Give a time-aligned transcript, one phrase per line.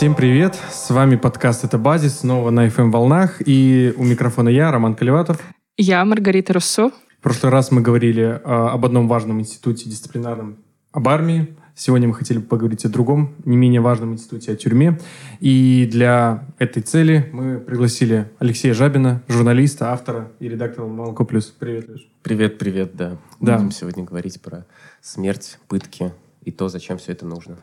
[0.00, 0.58] Всем привет!
[0.72, 5.38] С вами подкаст «Это базис» снова на FM волнах и у микрофона я, Роман Колеватов.
[5.76, 6.88] Я, Маргарита Руссо.
[7.18, 10.56] В прошлый раз мы говорили а, об одном важном институте дисциплинарном,
[10.90, 11.54] об армии.
[11.74, 14.98] Сегодня мы хотели бы поговорить о другом, не менее важном институте, о тюрьме.
[15.40, 21.44] И для этой цели мы пригласили Алексея Жабина, журналиста, автора и редактора «Молоко плюс».
[21.48, 22.08] Привет, Леш.
[22.22, 23.18] Привет, привет, да.
[23.38, 23.58] Да.
[23.58, 24.64] Будем сегодня говорить про
[25.02, 26.10] смерть, пытки
[26.42, 27.58] и то, зачем все это нужно.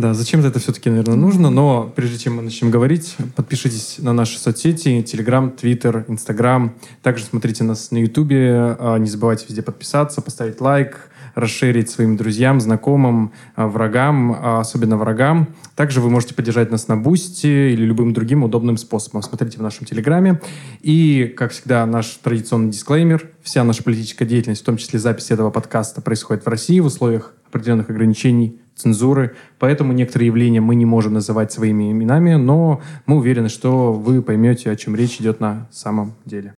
[0.00, 4.38] Да, зачем-то это все-таки, наверное, нужно, но прежде чем мы начнем говорить, подпишитесь на наши
[4.38, 6.72] соцсети, Телеграм, Твиттер, Инстаграм.
[7.02, 12.62] Также смотрите нас на Ютубе, а, не забывайте везде подписаться, поставить лайк, расшарить своим друзьям,
[12.62, 15.48] знакомым, а, врагам, а, особенно врагам.
[15.76, 19.20] Также вы можете поддержать нас на Бусти или любым другим удобным способом.
[19.20, 20.40] Смотрите в нашем Телеграме.
[20.80, 23.28] И, как всегда, наш традиционный дисклеймер.
[23.42, 27.34] Вся наша политическая деятельность, в том числе запись этого подкаста, происходит в России в условиях
[27.50, 33.48] определенных ограничений цензуры, поэтому некоторые явления мы не можем называть своими именами, но мы уверены,
[33.48, 36.54] что вы поймете, о чем речь идет на самом деле.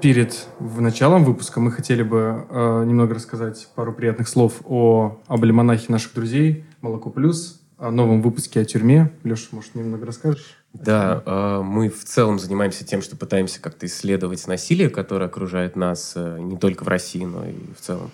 [0.00, 6.14] Перед началом выпуска мы хотели бы э, немного рассказать пару приятных слов о, об наших
[6.14, 9.10] друзей «Молоко плюс», о новом выпуске о тюрьме.
[9.22, 10.56] Леша, может, немного расскажешь?
[10.72, 16.12] Да, э, мы в целом занимаемся тем, что пытаемся как-то исследовать насилие, которое окружает нас
[16.16, 18.10] э, не только в России, но и в целом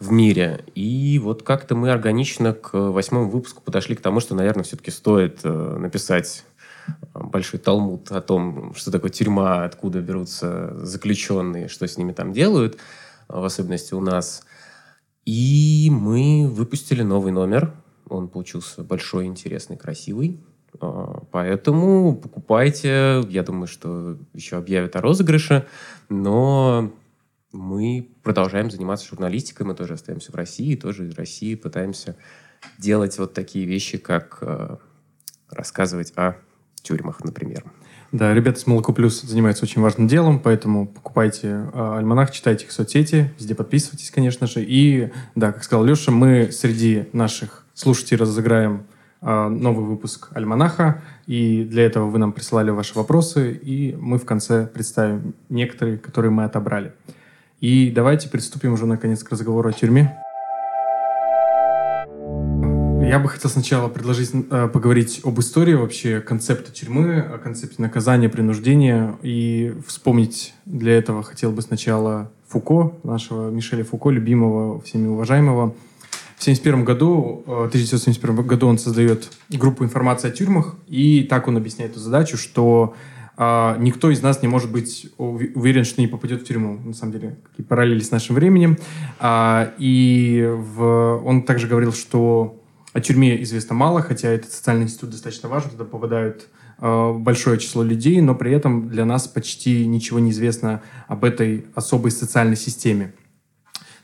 [0.00, 0.64] в мире.
[0.74, 5.40] И вот как-то мы органично к восьмому выпуску подошли к тому, что, наверное, все-таки стоит
[5.44, 6.44] э, написать
[7.14, 12.78] большой талмуд о том, что такое тюрьма, откуда берутся заключенные, что с ними там делают,
[13.28, 14.44] в особенности у нас.
[15.24, 17.72] И мы выпустили новый номер.
[18.08, 20.40] Он получился большой, интересный, красивый.
[20.80, 23.24] А, поэтому покупайте.
[23.28, 25.66] Я думаю, что еще объявят о розыгрыше.
[26.08, 26.92] Но
[27.56, 32.16] мы продолжаем заниматься журналистикой, мы тоже остаемся в России, тоже из России пытаемся
[32.78, 34.76] делать вот такие вещи, как э,
[35.50, 36.36] рассказывать о
[36.82, 37.64] тюрьмах, например.
[38.12, 42.72] Да, ребята с Молоко Плюс занимаются очень важным делом, поэтому покупайте э, альманах, читайте их
[42.72, 44.62] соцсети, везде подписывайтесь, конечно же.
[44.62, 48.86] И, да, как сказал Леша, мы среди наших слушателей разыграем
[49.22, 54.24] э, новый выпуск альманаха, и для этого вы нам присылали ваши вопросы, и мы в
[54.24, 56.92] конце представим некоторые, которые мы отобрали.
[57.60, 60.14] И давайте приступим уже наконец к разговору о тюрьме.
[63.08, 68.28] Я бы хотел сначала предложить э, поговорить об истории вообще концепта тюрьмы, о концепте наказания,
[68.28, 69.16] принуждения.
[69.22, 75.74] И вспомнить для этого хотел бы сначала Фуко, нашего Мишеля Фуко, любимого, всеми уважаемого.
[76.36, 81.56] В 1971 году, э, 1971 году он создает группу информации о тюрьмах, и так он
[81.56, 82.94] объясняет эту задачу, что
[83.36, 86.78] а, никто из нас не может быть уверен, что не попадет в тюрьму.
[86.78, 88.78] На самом деле, какие параллели с нашим временем.
[89.18, 95.10] А, и в, он также говорил, что о тюрьме известно мало, хотя этот социальный институт
[95.10, 96.48] достаточно важен, туда попадают
[96.78, 101.66] а, большое число людей, но при этом для нас почти ничего не известно об этой
[101.74, 103.12] особой социальной системе.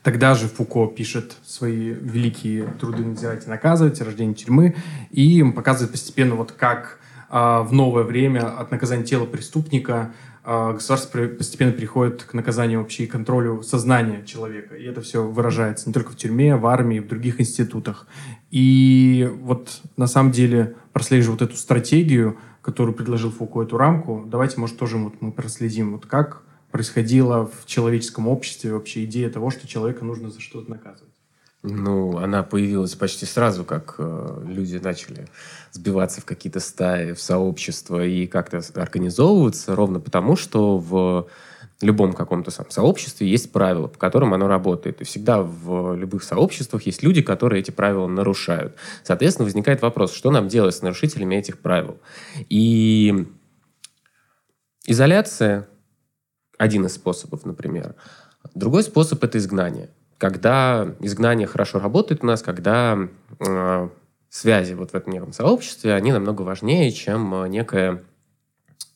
[0.03, 4.75] Тогда же Фуко пишет свои великие труды «Надзирать и наказывать», «Рождение тюрьмы»,
[5.11, 6.99] и показывает постепенно, вот как
[7.33, 10.13] в новое время от наказания тела преступника
[10.43, 14.75] а, государство постепенно переходит к наказанию вообще и контролю сознания человека.
[14.75, 18.07] И это все выражается не только в тюрьме, в армии, в других институтах.
[18.51, 24.59] И вот на самом деле, прослеживая вот эту стратегию, которую предложил Фуко, эту рамку, давайте,
[24.59, 29.67] может, тоже вот мы проследим, вот как происходила в человеческом обществе вообще идея того, что
[29.67, 31.12] человека нужно за что-то наказывать.
[31.65, 35.29] Ну, она появилась почти сразу, как э, люди начали
[35.71, 41.29] сбиваться в какие-то стаи, в сообщества и как-то организовываться, ровно потому, что в
[41.79, 44.99] любом каком-то сообществе есть правила, по которым оно работает.
[44.99, 48.75] И всегда в любых сообществах есть люди, которые эти правила нарушают.
[49.03, 51.97] Соответственно, возникает вопрос, что нам делать с нарушителями этих правил.
[52.49, 53.25] И
[54.85, 55.69] изоляция–
[56.57, 57.95] один из способов, например.
[58.53, 59.89] Другой способ– это изгнание–
[60.23, 62.97] когда изгнание хорошо работает у нас, когда
[63.45, 63.89] э,
[64.29, 68.01] связи вот в этом неком сообществе, они намного важнее, чем э, некое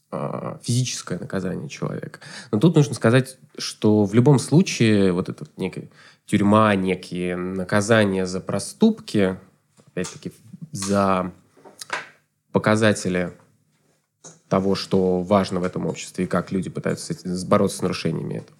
[0.09, 2.21] э, физическое наказание человека.
[2.51, 5.89] Но тут нужно сказать, что в любом случае вот эта вот некая
[6.25, 9.37] тюрьма, некие наказания за проступки,
[9.85, 10.31] опять-таки
[10.71, 11.33] за
[12.53, 13.33] показатели
[14.47, 17.13] того, что важно в этом обществе и как люди пытаются
[17.45, 18.57] бороться с нарушениями этого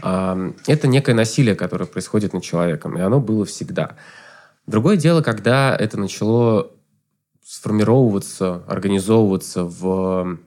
[0.00, 3.96] это некое насилие, которое происходит над человеком, и оно было всегда.
[4.66, 6.70] Другое дело, когда это начало
[7.44, 10.38] сформировываться, организовываться в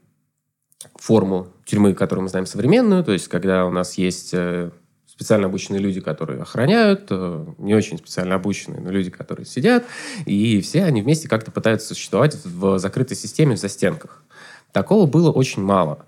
[0.96, 4.72] форму тюрьмы, которую мы знаем современную, то есть когда у нас есть э,
[5.06, 9.86] специально обученные люди, которые охраняют, э, не очень специально обученные, но люди, которые сидят,
[10.26, 14.24] и все они вместе как-то пытаются существовать в закрытой системе в застенках.
[14.72, 16.06] Такого было очень мало,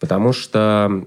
[0.00, 1.04] потому что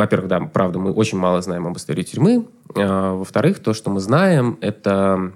[0.00, 2.46] во-первых, да, правда, мы очень мало знаем об истории тюрьмы.
[2.74, 5.34] А, во-вторых, то, что мы знаем, это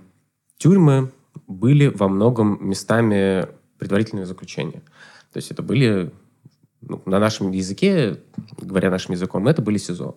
[0.57, 1.11] тюрьмы
[1.47, 3.47] были во многом местами
[3.79, 4.81] предварительного заключения.
[5.35, 6.13] То есть это были,
[6.81, 8.21] ну, на нашем языке,
[8.57, 10.17] говоря нашим языком, это были СИЗО.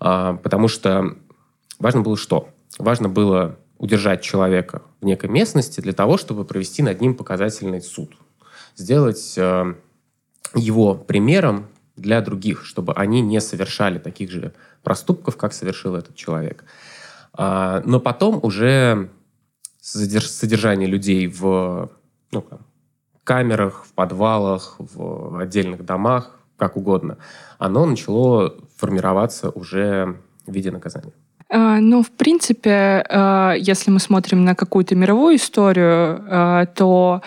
[0.00, 1.16] А, потому что
[1.78, 2.48] важно было что?
[2.80, 8.16] Важно было удержать человека в некой местности для того, чтобы провести над ним показательный суд.
[8.74, 9.74] Сделать э,
[10.56, 11.68] его примером
[12.00, 14.52] для других, чтобы они не совершали таких же
[14.82, 16.64] проступков, как совершил этот человек.
[17.32, 19.10] А, но потом уже
[19.80, 21.90] содержание людей в
[22.30, 22.44] ну,
[23.24, 27.18] камерах, в подвалах, в отдельных домах, как угодно,
[27.58, 31.12] оно начало формироваться уже в виде наказания.
[31.50, 37.22] А, ну, в принципе, а, если мы смотрим на какую-то мировую историю, а, то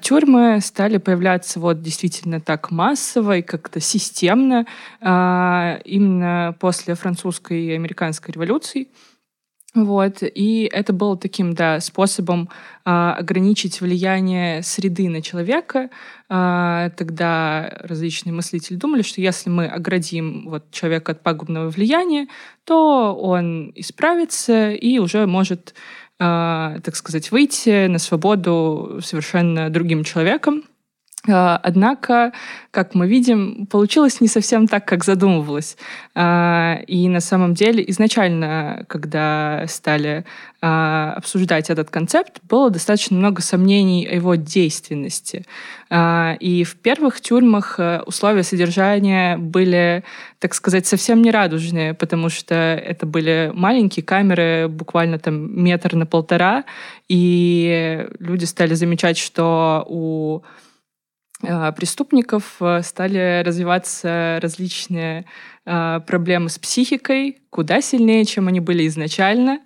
[0.00, 4.66] тюрьмы стали появляться вот действительно так массово и как-то системно
[5.00, 8.86] именно после французской и американской революций.
[9.84, 10.22] Вот.
[10.22, 12.48] И это было таким, да, способом
[12.84, 15.90] а, ограничить влияние среды на человека.
[16.28, 22.26] А, тогда различные мыслители думали, что если мы оградим вот, человека от пагубного влияния,
[22.64, 25.74] то он исправится и уже может,
[26.18, 30.64] а, так сказать, выйти на свободу совершенно другим человеком.
[31.26, 32.32] А, однако,
[32.70, 35.76] как мы видим, получилось не совсем так, как задумывалось.
[36.14, 40.24] А, и на самом деле изначально, когда стали
[40.60, 45.44] а, обсуждать этот концепт, было достаточно много сомнений о его действенности.
[45.90, 50.04] И в первых тюрьмах э, условия содержания были,
[50.38, 56.04] так сказать, совсем не радужные, потому что это были маленькие камеры, буквально там метр на
[56.04, 56.64] полтора,
[57.08, 60.42] и люди стали замечать, что у
[61.40, 65.24] преступников э, стали развиваться различные
[65.64, 69.60] э, проблемы с психикой, куда сильнее, чем они были изначально,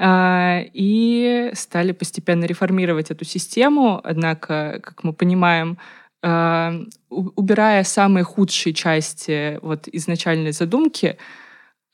[0.00, 4.00] и стали постепенно реформировать эту систему.
[4.04, 5.76] Однако, как мы понимаем,
[6.22, 11.18] убирая самые худшие части вот изначальной задумки,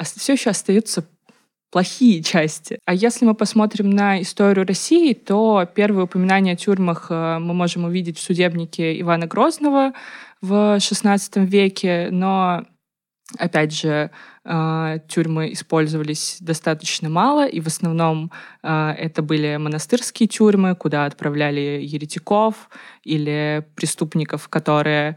[0.03, 1.07] все еще остаются
[1.75, 2.79] плохие части.
[2.87, 7.83] А если мы посмотрим на историю России, то первые упоминания о тюрьмах э, мы можем
[7.85, 9.93] увидеть в судебнике Ивана Грозного
[10.41, 12.65] в XVI веке, но
[13.39, 14.11] Опять же,
[14.45, 18.31] э, тюрьмы использовались достаточно мало, и в основном
[18.63, 22.69] э, это были монастырские тюрьмы, куда отправляли еретиков
[23.03, 25.17] или преступников, которые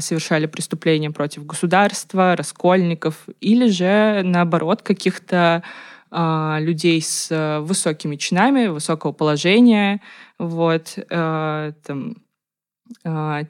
[0.00, 5.62] совершали преступления против государства, раскольников, или же, наоборот, каких-то
[6.10, 10.00] людей с высокими чинами, высокого положения,
[10.38, 12.16] вот, там,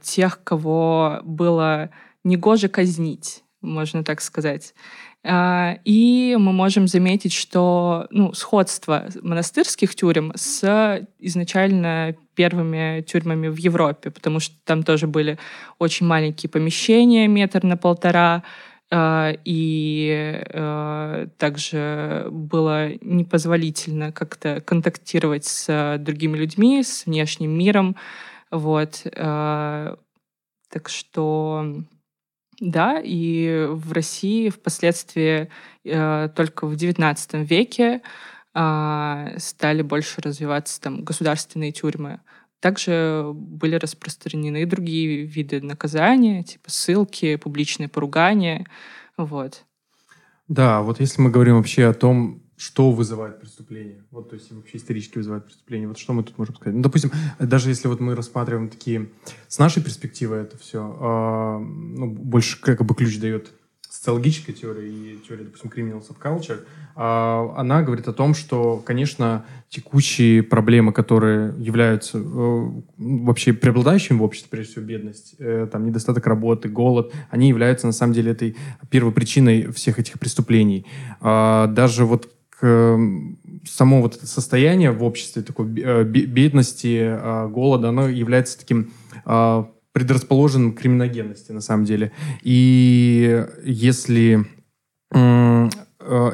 [0.03, 1.91] тех, кого было
[2.25, 4.75] негоже казнить можно так сказать.
[5.26, 13.56] А, и мы можем заметить, что ну, сходство монастырских тюрем с изначально первыми тюрьмами в
[13.56, 15.38] Европе, потому что там тоже были
[15.79, 18.43] очень маленькие помещения, метр на полтора,
[18.91, 27.96] а, и а, также было непозволительно как-то контактировать с другими людьми, с внешним миром.
[28.51, 29.03] Вот.
[30.75, 31.84] Так что
[32.61, 35.51] да, и в России впоследствии
[35.84, 38.03] э, только в XIX веке
[38.55, 42.20] э, стали больше развиваться там государственные тюрьмы.
[42.61, 48.67] Также были распространены другие виды наказания, типа ссылки, публичные поругания.
[49.17, 49.65] Вот.
[50.49, 54.05] Да, вот если мы говорим вообще о том, что вызывает преступление.
[54.11, 55.89] Вот, то есть вообще исторически вызывает преступление.
[55.89, 56.77] Вот что мы тут можем сказать?
[56.77, 59.08] Ну, допустим, даже если вот мы рассматриваем такие...
[59.49, 63.51] С нашей перспективы это все, э, а, ну, больше как бы ключ дает
[63.94, 66.61] социологическая теория и теория, допустим, criminal subculture,
[66.96, 74.23] э, она говорит о том, что, конечно, текущие проблемы, которые являются э, вообще преобладающими в
[74.25, 78.56] обществе, прежде всего бедность, э, там недостаток работы, голод, они являются на самом деле этой
[78.91, 80.87] первой причиной всех этих преступлений.
[81.20, 82.33] Э, даже вот
[83.67, 88.93] само вот это состояние в обществе такой э, бедности, а, голода, оно является таким
[89.25, 92.13] а, предрасположенным к криминогенности на самом деле.
[92.43, 94.44] И если,
[95.13, 95.69] э,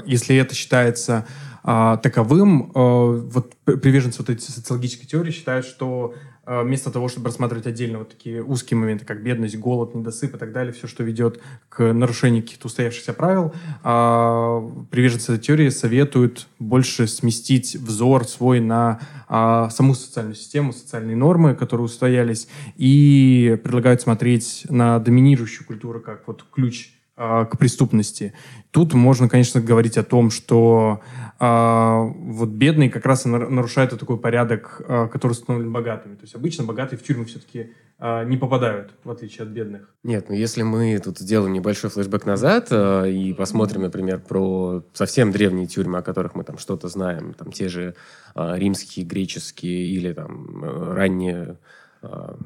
[0.06, 1.26] если это считается
[1.62, 2.70] таковым.
[2.72, 6.14] Вот приверженцы вот этой социологической теории считают, что
[6.50, 10.52] вместо того, чтобы рассматривать отдельно вот такие узкие моменты, как бедность, голод, недосып и так
[10.52, 17.06] далее, все, что ведет к нарушению каких-то устоявшихся правил, а, приверженцы этой теории советуют больше
[17.06, 24.66] сместить взор свой на а, саму социальную систему, социальные нормы, которые устоялись, и предлагают смотреть
[24.68, 26.90] на доминирующую культуру как вот ключ
[27.20, 28.32] к преступности.
[28.70, 31.02] Тут можно, конечно, говорить о том, что
[31.38, 36.14] а, вот бедные как раз нарушают такой порядок, а, который установлен богатыми.
[36.14, 39.94] То есть обычно богатые в тюрьму все-таки а, не попадают, в отличие от бедных.
[40.02, 45.32] Нет, ну если мы тут сделаем небольшой флешбэк назад а, и посмотрим, например, про совсем
[45.32, 47.94] древние тюрьмы, о которых мы там что-то знаем, там те же
[48.34, 51.58] а, римские, греческие или там э, ранние
[52.02, 52.38] а,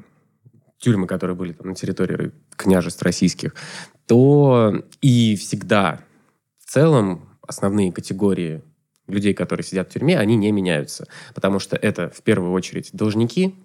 [0.85, 3.55] тюрьмы, которые были там на территории княжеств российских,
[4.05, 6.01] то и всегда
[6.59, 8.61] в целом основные категории
[9.07, 11.07] людей, которые сидят в тюрьме, они не меняются.
[11.33, 13.55] Потому что это в первую очередь должники,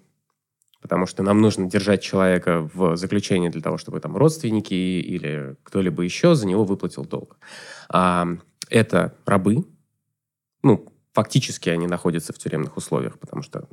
[0.81, 6.01] потому что нам нужно держать человека в заключении для того, чтобы там родственники или кто-либо
[6.01, 7.37] еще за него выплатил долг.
[7.87, 8.27] А,
[8.67, 9.65] это рабы,
[10.63, 13.67] ну, фактически они находятся в тюремных условиях, потому что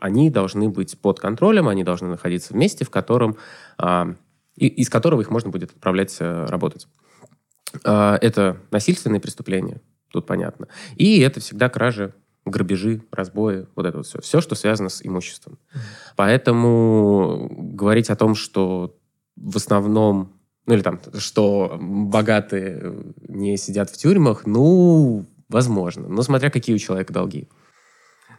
[0.00, 3.36] они должны быть под контролем, они должны находиться в месте, в котором,
[3.78, 4.14] а,
[4.56, 6.88] из которого их можно будет отправлять а, работать.
[7.84, 10.68] А, это насильственные преступления, тут понятно.
[10.96, 14.20] И это всегда кражи, грабежи, разбои, вот это вот все.
[14.20, 15.54] Все, что связано с имуществом.
[15.54, 15.78] Mm-hmm.
[16.16, 18.96] Поэтому говорить о том, что
[19.36, 20.36] в основном
[20.66, 26.08] ну или там, что богатые не сидят в тюрьмах, ну, возможно.
[26.08, 27.48] Но смотря какие у человека долги.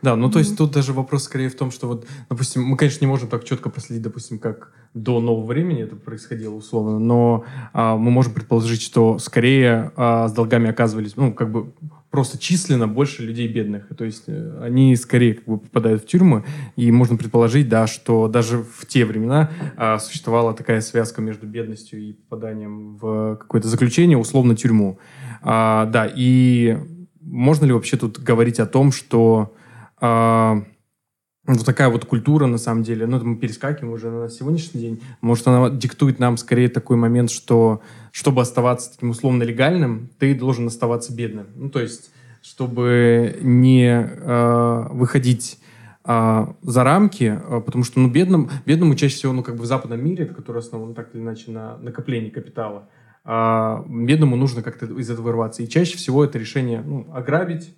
[0.01, 3.03] Да, ну то есть тут даже вопрос скорее в том, что вот, допустим, мы, конечно,
[3.03, 7.97] не можем так четко проследить, допустим, как до нового времени это происходило условно, но а,
[7.97, 11.73] мы можем предположить, что скорее а, с долгами оказывались, ну, как бы
[12.09, 13.87] просто численно больше людей бедных.
[13.95, 18.27] То есть э, они скорее как бы попадают в тюрьмы, и можно предположить, да, что
[18.27, 24.17] даже в те времена а, существовала такая связка между бедностью и попаданием в какое-то заключение,
[24.17, 24.99] условно тюрьму.
[25.41, 26.77] А, да, и
[27.21, 29.53] можно ли вообще тут говорить о том, что
[29.99, 35.47] вот такая вот культура, на самом деле, ну, мы перескакиваем уже на сегодняшний день, может,
[35.47, 41.13] она диктует нам скорее такой момент, что чтобы оставаться таким условно легальным, ты должен оставаться
[41.13, 41.47] бедным.
[41.55, 42.11] Ну, то есть,
[42.41, 45.59] чтобы не э, выходить
[46.03, 49.65] э, за рамки, э, потому что, ну, бедным, бедному чаще всего, ну, как бы в
[49.65, 52.89] западном мире, который основан так или иначе на накоплении капитала,
[53.23, 55.63] э, бедному нужно как-то из этого вырваться.
[55.63, 57.73] И чаще всего это решение, ну, ограбить,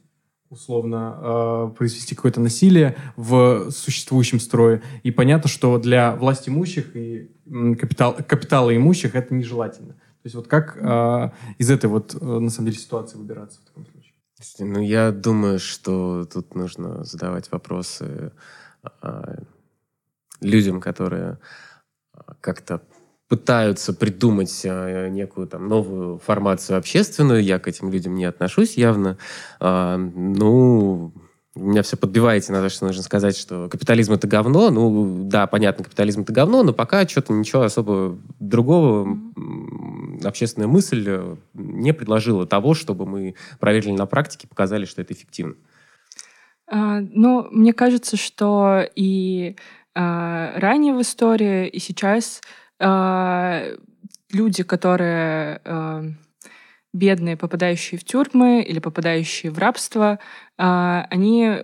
[0.50, 4.82] условно э, произвести какое-то насилие в существующем строе.
[5.04, 7.32] И понятно, что для власть имущих и
[7.80, 9.94] капитал, капитала имущих это нежелательно.
[9.94, 13.66] То есть вот как э, из этой вот, э, на самом деле, ситуации выбираться в
[13.66, 14.14] таком случае?
[14.60, 18.32] Ну, я думаю, что тут нужно задавать вопросы
[19.02, 19.36] э,
[20.42, 21.38] людям, которые
[22.42, 22.82] как-то
[23.30, 27.44] пытаются придумать э, некую там новую формацию общественную.
[27.44, 29.18] Я к этим людям не отношусь явно.
[29.60, 31.14] А, ну,
[31.56, 34.72] меня все подбиваете на то, что нужно сказать, что капитализм это говно.
[34.72, 39.18] Ну, да, понятно, капитализм это говно, но пока что-то ничего особо другого
[40.24, 45.54] общественная мысль э, не предложила того, чтобы мы проверили на практике, показали, что это эффективно.
[46.66, 49.56] А, ну, мне кажется, что и
[49.96, 52.42] а, ранее в истории, и сейчас
[52.80, 53.64] а,
[54.32, 56.04] люди, которые а,
[56.94, 60.20] бедные, попадающие в тюрьмы или попадающие в рабство,
[60.58, 61.58] а, они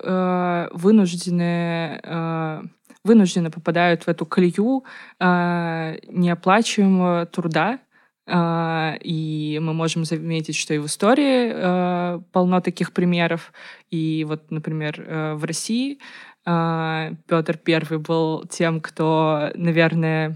[0.71, 2.71] вынуждены
[3.03, 4.83] вынужденно попадают в эту колею
[5.19, 7.79] неоплачиваемого труда,
[8.27, 13.53] и мы можем заметить, что и в истории полно таких примеров.
[13.91, 15.99] И вот, например, в России
[16.43, 20.35] Петр I был тем, кто, наверное,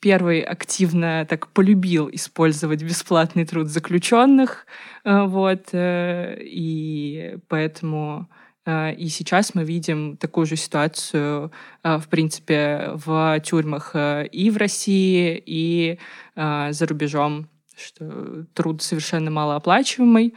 [0.00, 4.66] первый активно так полюбил использовать бесплатный труд заключенных,
[5.04, 8.28] э, вот, э, и поэтому
[8.66, 11.52] э, и сейчас мы видим такую же ситуацию,
[11.82, 15.98] в принципе, в тюрьмах и в России, и
[16.36, 20.34] за рубежом, что труд совершенно малооплачиваемый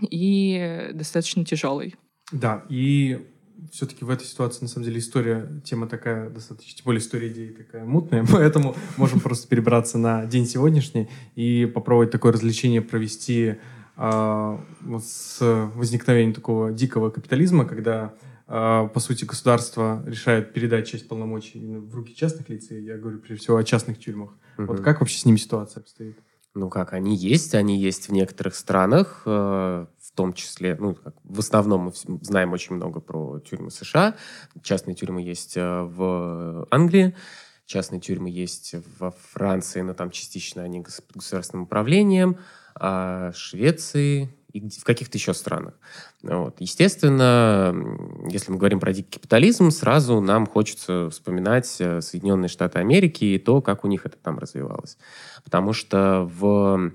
[0.00, 1.96] и достаточно тяжелый.
[2.32, 3.20] Да, и
[3.72, 7.50] все-таки в этой ситуации, на самом деле, история, тема такая достаточно, тем более история идеи
[7.50, 13.56] такая мутная, поэтому можем просто перебраться на день сегодняшний и попробовать такое развлечение провести
[13.96, 14.58] э,
[15.02, 18.14] с возникновением такого дикого капитализма, когда,
[18.46, 23.18] э, по сути, государство решает передать часть полномочий в руки частных лиц, и я говорю
[23.18, 24.30] прежде всего о частных тюрьмах.
[24.58, 24.66] Угу.
[24.66, 26.16] Вот как вообще с ними ситуация обстоит?
[26.54, 31.38] Ну как, они есть, они есть в некоторых странах, э, том числе, ну, как, в
[31.38, 31.92] основном мы
[32.22, 34.16] знаем очень много про тюрьмы США.
[34.62, 37.14] Частные тюрьмы есть э, в Англии,
[37.66, 42.38] частные тюрьмы есть во Франции, но там частично они государственным управлением,
[42.74, 45.74] а Швеции и в каких-то еще странах.
[46.22, 46.60] Вот.
[46.60, 47.74] Естественно,
[48.28, 53.38] если мы говорим про дикий капитализм, сразу нам хочется вспоминать э, Соединенные Штаты Америки и
[53.38, 54.96] то, как у них это там развивалось.
[55.42, 56.92] Потому что в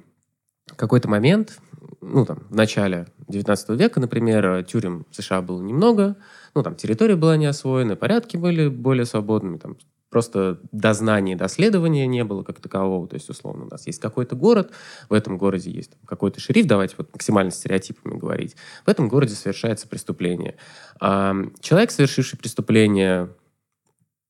[0.77, 1.59] какой-то момент,
[2.01, 6.15] ну, там, в начале 19 века, например, тюрем в США было немного,
[6.55, 9.77] ну, там, территория была не освоена, порядки были более свободными, там,
[10.09, 13.07] просто дознания, доследования не было как такового.
[13.07, 14.71] То есть, условно, у нас есть какой-то город,
[15.07, 18.55] в этом городе есть какой-то шериф, давайте вот максимально стереотипами говорить.
[18.85, 20.55] В этом городе совершается преступление.
[20.99, 23.29] А человек, совершивший преступление,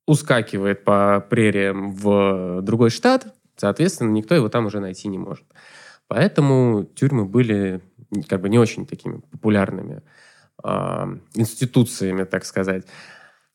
[0.06, 5.46] ускакивает по прериям в другой штат, соответственно, никто его там уже найти не может.
[6.10, 7.82] Поэтому тюрьмы были
[8.28, 10.01] как бы не очень такими популярными
[10.63, 10.70] э,
[11.36, 12.88] институциями, так сказать.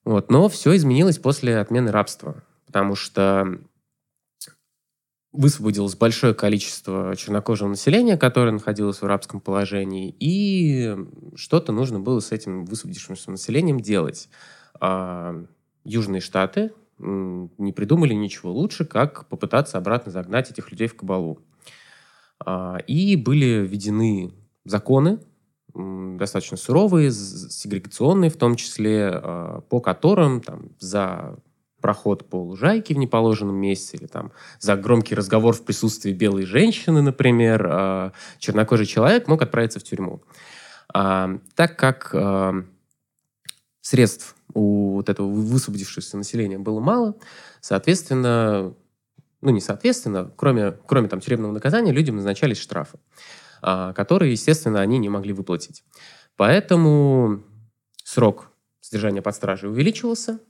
[0.04, 0.30] Вот.
[0.30, 3.58] Но все изменилось после отмены рабства, потому что
[5.32, 10.96] высвободилось большое количество чернокожего населения, которое находилось в рабском положении, и
[11.34, 14.28] что-то нужно было с этим высвободившимся населением делать.
[14.78, 15.44] А
[15.82, 21.40] южные штаты не придумали ничего лучше, как попытаться обратно загнать этих людей в кабалу.
[22.40, 24.32] А, и были введены
[24.64, 25.18] законы,
[25.74, 31.38] достаточно суровые, сегрегационные в том числе, а, по которым там, за
[31.80, 37.02] проход по лужайке в неположенном месте или там за громкий разговор в присутствии белой женщины,
[37.02, 40.22] например, а, чернокожий человек мог отправиться в тюрьму.
[40.92, 42.14] Так как
[43.80, 47.16] средств у вот этого высвободившегося населения было мало,
[47.60, 48.74] соответственно,
[49.44, 52.98] ну, не соответственно, кроме, кроме там тюремного наказания, людям назначались штрафы,
[53.60, 55.84] а, которые, естественно, они не могли выплатить.
[56.36, 57.44] Поэтому
[58.02, 60.40] срок содержания под стражей увеличивался,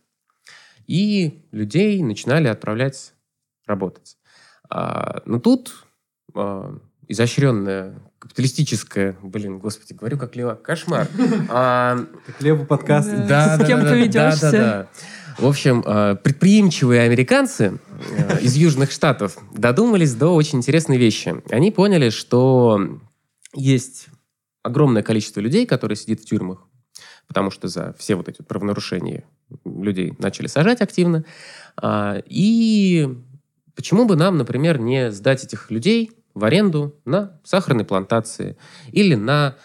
[0.86, 3.14] и людей начинали отправлять
[3.66, 4.16] работать.
[4.70, 5.84] А, но тут
[6.34, 11.08] а, изощренная капиталистическая, блин, господи, говорю как Лева, кошмар.
[11.49, 13.10] Как Лева подкаст.
[13.26, 14.88] Да, С кем ты ведешься?
[15.38, 21.42] В общем, э, предприимчивые американцы э, из Южных Штатов додумались до очень интересной вещи.
[21.50, 23.00] Они поняли, что
[23.54, 24.08] есть
[24.62, 26.66] огромное количество людей, которые сидят в тюрьмах,
[27.26, 29.25] потому что за все вот эти правонарушения
[29.64, 31.25] людей начали сажать активно.
[31.76, 33.08] А, и
[33.75, 38.56] почему бы нам, например, не сдать этих людей в аренду на сахарной плантации
[38.90, 39.56] или на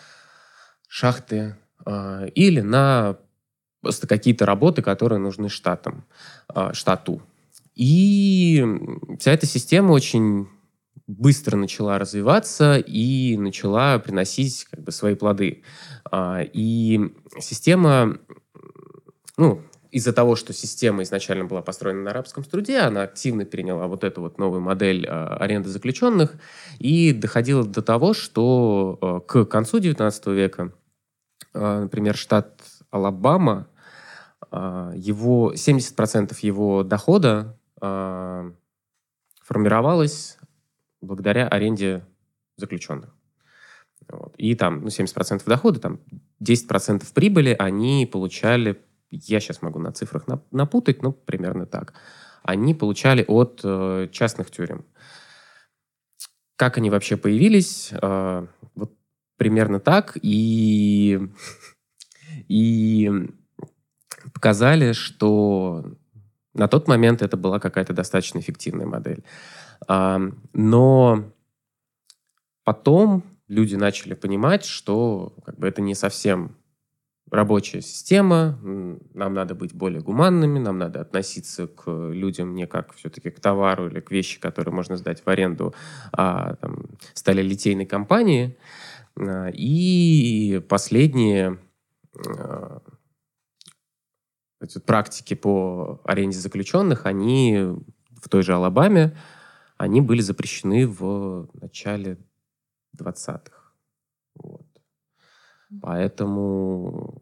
[0.87, 3.17] шахты, а, или на
[3.81, 6.05] просто какие-то работы, которые нужны штатам,
[6.47, 7.21] а, штату.
[7.75, 8.65] И
[9.19, 10.47] вся эта система очень
[11.07, 15.63] быстро начала развиваться и начала приносить как бы, свои плоды.
[16.11, 18.19] А, и система,
[19.37, 19.61] ну,
[19.91, 24.21] из-за того, что система изначально была построена на арабском труде, она активно переняла вот эту
[24.21, 26.35] вот новую модель э, аренды заключенных
[26.77, 30.73] и доходила до того, что к концу XIX века,
[31.55, 33.67] например, штат Алабама,
[34.51, 38.51] э, его 70% его дохода э,
[39.43, 40.37] формировалось
[41.01, 42.05] благодаря аренде
[42.57, 43.15] заключенных.
[44.09, 44.33] Вот.
[44.37, 45.99] И там ну, 70% дохода, там
[46.41, 51.93] 10% прибыли они получали я сейчас могу на цифрах напутать, но примерно так,
[52.43, 54.85] они получали от э, частных тюрем.
[56.55, 57.91] Как они вообще появились?
[57.91, 58.93] Э, вот
[59.37, 60.17] примерно так.
[60.21, 61.19] И,
[62.49, 63.09] и
[64.33, 65.85] показали, что
[66.53, 69.23] на тот момент это была какая-то достаточно эффективная модель.
[69.87, 70.19] Э,
[70.51, 71.31] но
[72.65, 76.55] потом люди начали понимать, что как бы, это не совсем
[77.31, 78.57] рабочая система,
[79.13, 83.87] нам надо быть более гуманными, нам надо относиться к людям не как все-таки к товару
[83.87, 85.73] или к вещи, которые можно сдать в аренду,
[86.11, 88.57] а там, стали литейной компании.
[89.15, 91.57] А, и последние а,
[94.61, 97.75] эти практики по аренде заключенных, они
[98.21, 99.15] в той же Алабаме,
[99.77, 102.17] они были запрещены в начале
[102.97, 103.73] 20-х.
[105.81, 107.21] Поэтому,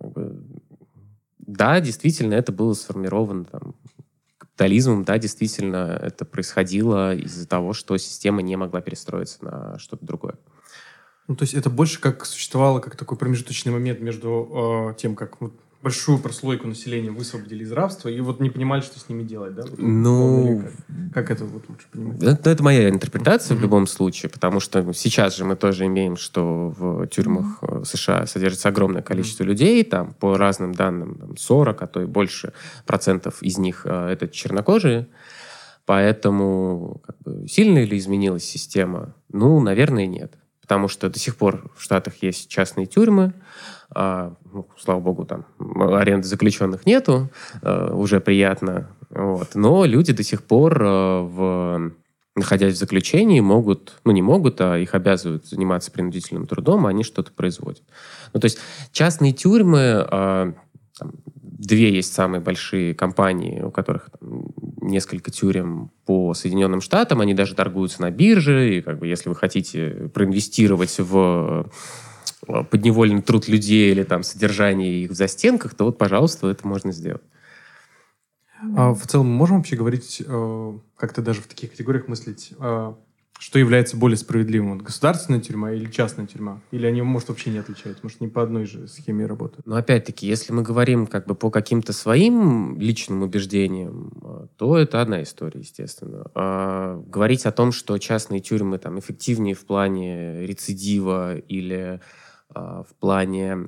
[1.38, 3.76] да, действительно, это было сформировано там,
[4.38, 10.40] капитализмом, да, действительно, это происходило из-за того, что система не могла перестроиться на что-то другое.
[11.28, 15.42] Ну, то есть это больше как существовало как такой промежуточный момент между э, тем, как
[15.42, 19.54] вот, большую прослойку населения высвободили из рабства и вот не понимали, что с ними делать,
[19.56, 19.64] да?
[19.64, 22.24] Вот, Ну, как, как это вот лучше понимать?
[22.24, 26.74] Это, это моя интерпретация в любом случае, потому что сейчас же мы тоже имеем, что
[26.78, 31.88] в тюрьмах э, США содержится огромное количество людей, там по разным данным там, 40, а
[31.88, 32.54] то и больше
[32.86, 35.08] процентов из них э, это чернокожие.
[35.86, 39.16] Поэтому как бы, сильно ли изменилась система?
[39.32, 40.34] Ну, наверное, нет.
[40.68, 43.34] Потому что до сих пор в Штатах есть частные тюрьмы,
[43.90, 47.30] а, ну, слава богу, там аренды заключенных нету,
[47.62, 48.90] а, уже приятно.
[49.10, 49.56] Вот.
[49.56, 51.94] Но люди до сих пор, а, в,
[52.36, 57.06] находясь в заключении, могут, ну не могут, а их обязывают заниматься принудительным трудом, а они
[57.06, 57.84] что-то производят.
[58.34, 58.60] Ну, то есть
[58.92, 60.54] частные тюрьмы, а,
[61.00, 61.14] там,
[61.58, 67.56] две есть самые большие компании, у которых там, несколько тюрем по Соединенным Штатам, они даже
[67.56, 71.70] торгуются на бирже, и как бы если вы хотите проинвестировать в
[72.48, 76.92] э, подневольный труд людей или там содержание их в застенках, то вот, пожалуйста, это можно
[76.92, 77.24] сделать.
[78.76, 82.94] А в целом можем вообще говорить, э, как-то даже в таких категориях мыслить, э,
[83.40, 84.74] что является более справедливым?
[84.74, 86.62] Вот государственная тюрьма или частная тюрьма?
[86.72, 88.04] Или они, может, вообще не отличаются?
[88.04, 89.66] Может, не по одной же схеме работают?
[89.66, 95.22] Но опять-таки, если мы говорим как бы по каким-то своим личным убеждениям, то это одна
[95.24, 96.30] история, естественно.
[96.34, 102.02] А говорить о том, что частные тюрьмы там эффективнее в плане рецидива или
[102.58, 103.68] в плане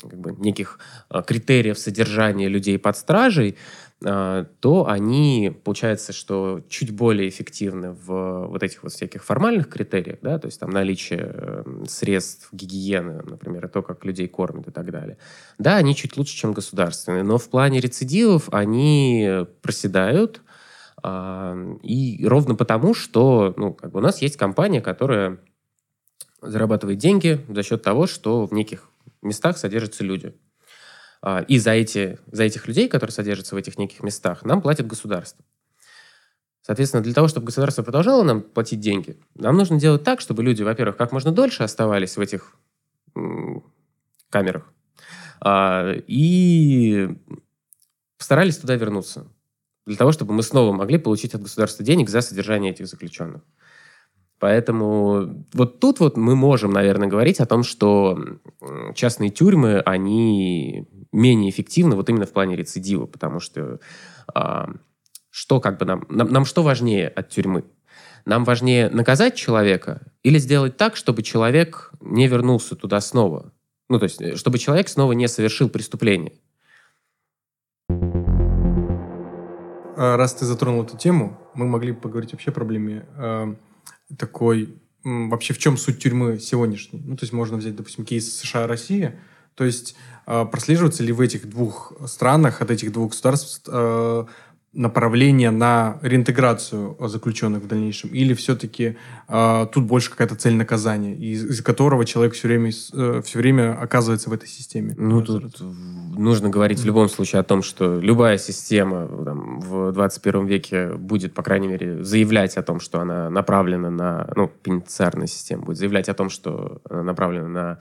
[0.00, 0.78] как бы, неких
[1.08, 3.56] а, критериев содержания людей под стражей,
[4.04, 10.18] а, то они, получается, что чуть более эффективны в вот этих вот всяких формальных критериях,
[10.22, 14.90] да, то есть там наличие средств гигиены, например, и то, как людей кормят и так
[14.90, 15.18] далее.
[15.58, 20.42] Да, они чуть лучше, чем государственные, но в плане рецидивов они проседают,
[21.02, 25.38] и ровно потому, что ну, как бы у нас есть компания, которая
[26.42, 28.88] зарабатывает деньги за счет того, что в неких
[29.22, 30.34] местах содержатся люди.
[31.22, 34.86] А, и за, эти, за этих людей, которые содержатся в этих неких местах, нам платит
[34.86, 35.44] государство.
[36.62, 40.62] Соответственно, для того, чтобы государство продолжало нам платить деньги, нам нужно делать так, чтобы люди,
[40.62, 42.56] во-первых, как можно дольше оставались в этих
[44.30, 44.72] камерах,
[45.40, 47.08] а, и
[48.16, 49.26] постарались туда вернуться,
[49.86, 53.42] для того, чтобы мы снова могли получить от государства денег за содержание этих заключенных.
[54.40, 58.18] Поэтому вот тут вот мы можем, наверное, говорить о том, что
[58.94, 63.80] частные тюрьмы, они менее эффективны вот именно в плане рецидива, потому что
[64.34, 64.70] а,
[65.28, 67.64] что как бы нам, нам, нам что важнее от тюрьмы?
[68.24, 73.52] Нам важнее наказать человека или сделать так, чтобы человек не вернулся туда снова?
[73.90, 76.32] Ну, то есть, э, чтобы человек снова не совершил преступление.
[79.96, 83.54] А, раз ты затронул эту тему, мы могли поговорить вообще о проблеме а,
[84.18, 87.02] такой, вообще в чем суть тюрьмы сегодняшней.
[87.04, 89.18] Ну, то есть можно взять, допустим, кейс США-Россия.
[89.54, 89.96] То есть
[90.26, 94.24] э, прослеживается ли в этих двух странах, от этих двух государств э,
[94.72, 98.10] направление на реинтеграцию заключенных в дальнейшем?
[98.10, 98.96] Или все-таки
[99.28, 103.78] э, тут больше какая-то цель наказания, из- из которого человек все время, э, все время
[103.80, 104.94] оказывается в этой системе?
[104.96, 105.60] Ну, тут
[106.20, 111.34] нужно говорить в любом случае о том, что любая система там, в 21 веке будет,
[111.34, 114.30] по крайней мере, заявлять о том, что она направлена на...
[114.36, 117.78] Ну, пенитенциарная система будет заявлять о том, что она направлена на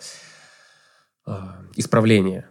[1.28, 1.32] э,
[1.76, 2.48] исправление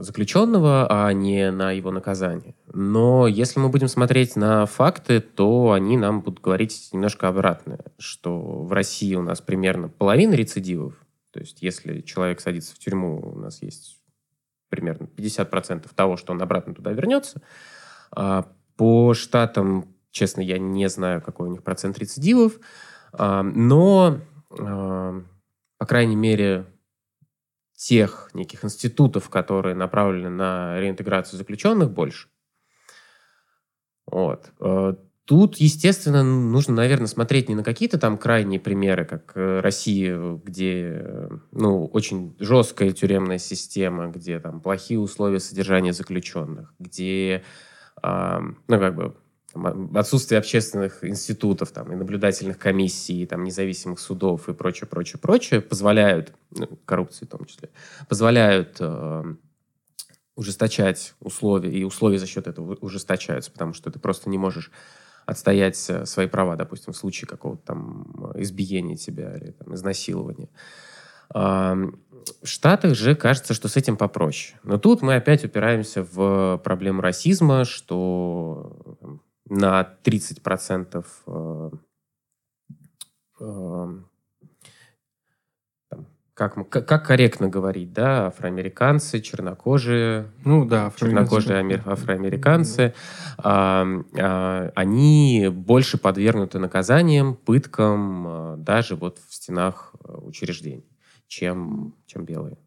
[0.00, 2.54] заключенного, а не на его наказание.
[2.72, 8.38] Но если мы будем смотреть на факты, то они нам будут говорить немножко обратное, что
[8.40, 10.94] в России у нас примерно половина рецидивов,
[11.32, 13.95] то есть если человек садится в тюрьму, у нас есть
[14.76, 17.42] примерно 50% того, что он обратно туда вернется.
[18.10, 22.52] А по штатам, честно, я не знаю, какой у них процент рецидивов,
[23.12, 25.22] а, но, а,
[25.78, 26.66] по крайней мере,
[27.74, 32.28] тех неких институтов, которые направлены на реинтеграцию заключенных, больше.
[34.06, 34.52] Вот.
[35.26, 40.18] Э, тут, естественно, нужно, наверное, смотреть не на какие-то там крайние примеры, как э, Россия,
[40.44, 47.42] где э, ну, очень жесткая тюремная система, где там плохие условия содержания заключенных, где
[48.02, 49.16] ну, как бы
[49.94, 55.62] отсутствие общественных институтов там, и наблюдательных комиссий, и, там, независимых судов и прочее, прочее, прочее
[55.62, 57.70] позволяют, ну, коррупции в том числе,
[58.06, 59.24] позволяют э,
[60.36, 64.70] ужесточать условия, и условия за счет этого ужесточаются, потому что ты просто не можешь
[65.26, 70.48] отстоять свои права, допустим, в случае какого-то там избиения тебя или там, изнасилования.
[71.32, 74.58] В Штатах же кажется, что с этим попроще.
[74.62, 79.08] Но тут мы опять упираемся в проблему расизма, что
[79.48, 81.70] на 30% э,
[83.40, 84.06] э, там,
[86.36, 92.92] как, как корректно говорить, да, афроамериканцы, чернокожие, ну да, чернокожие амер, афроамериканцы,
[93.38, 93.86] а,
[94.18, 100.84] а, они больше подвергнуты наказаниям, пыткам, а, даже вот в стенах э, учреждений,
[101.26, 102.58] чем, чем белые.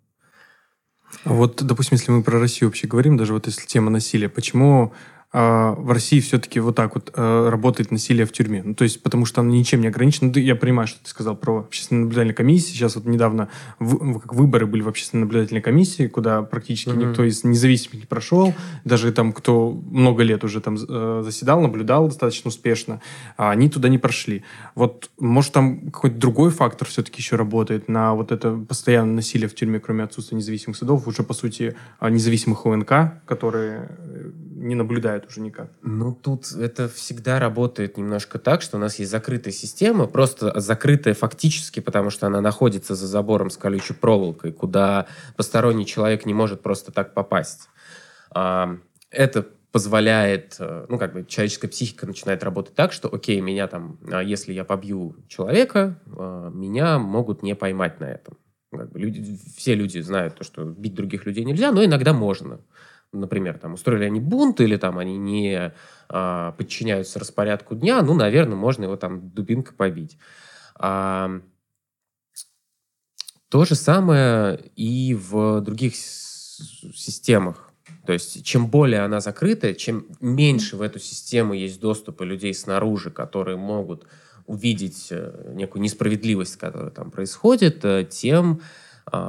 [1.24, 4.96] Вот, допустим, если мы про Россию вообще говорим, даже вот если тема насилия, почему а,
[5.32, 8.64] в России все-таки вот так вот а, работает насилие в тюрьме.
[8.64, 10.32] Ну, то есть, потому что оно ничем не ограничено.
[10.34, 12.72] Ну, я понимаю, что ты сказал про общественные наблюдательные комиссии.
[12.72, 17.10] Сейчас вот недавно в, как выборы были в общественной наблюдательной комиссии, куда практически mm-hmm.
[17.10, 18.56] никто из независимых не прошел.
[18.86, 23.00] Даже там, кто много лет уже там э, заседал, наблюдал достаточно успешно,
[23.38, 24.44] а они туда не прошли.
[24.74, 29.54] Вот, может, там какой-то другой фактор все-таки еще работает на вот это постоянное насилие в
[29.54, 35.42] тюрьме, кроме отсутствия независимых судов, уже, по сути, независимых ОНК, которые э, не наблюдают уже
[35.42, 35.72] никак.
[35.82, 41.14] Ну, тут это всегда работает немножко так, что у нас есть закрытая система, просто закрытая
[41.14, 46.62] фактически, потому что она находится за забором с колючей проволокой, куда посторонний человек не может
[46.62, 47.70] просто так попасть.
[48.32, 48.78] А,
[49.10, 54.00] это позволяет, э, ну, как бы человеческая психика начинает работать так, что, окей, меня там,
[54.12, 58.38] а если я побью человека, а, меня могут не поймать на этом.
[58.72, 62.60] Как бы люди, все люди знают то, что бить других людей нельзя, но иногда можно
[63.12, 65.74] например, там устроили они бунт или там они не
[66.10, 70.18] а, подчиняются распорядку дня, ну, наверное, можно его там дубинкой побить.
[70.76, 71.42] А,
[73.50, 77.72] то же самое и в других системах.
[78.06, 83.12] То есть, чем более она закрытая, чем меньше в эту систему есть доступа людей снаружи,
[83.12, 84.06] которые могут
[84.46, 88.62] увидеть э, некую несправедливость, которая там происходит, э, тем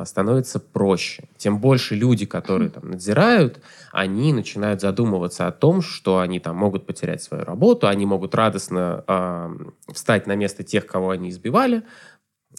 [0.04, 1.24] становится проще.
[1.36, 3.60] Тем больше люди, которые там надзирают,
[3.92, 9.04] они начинают задумываться о том, что они там могут потерять свою работу, они могут радостно
[9.06, 9.48] э,
[9.92, 11.82] встать на место тех, кого они избивали,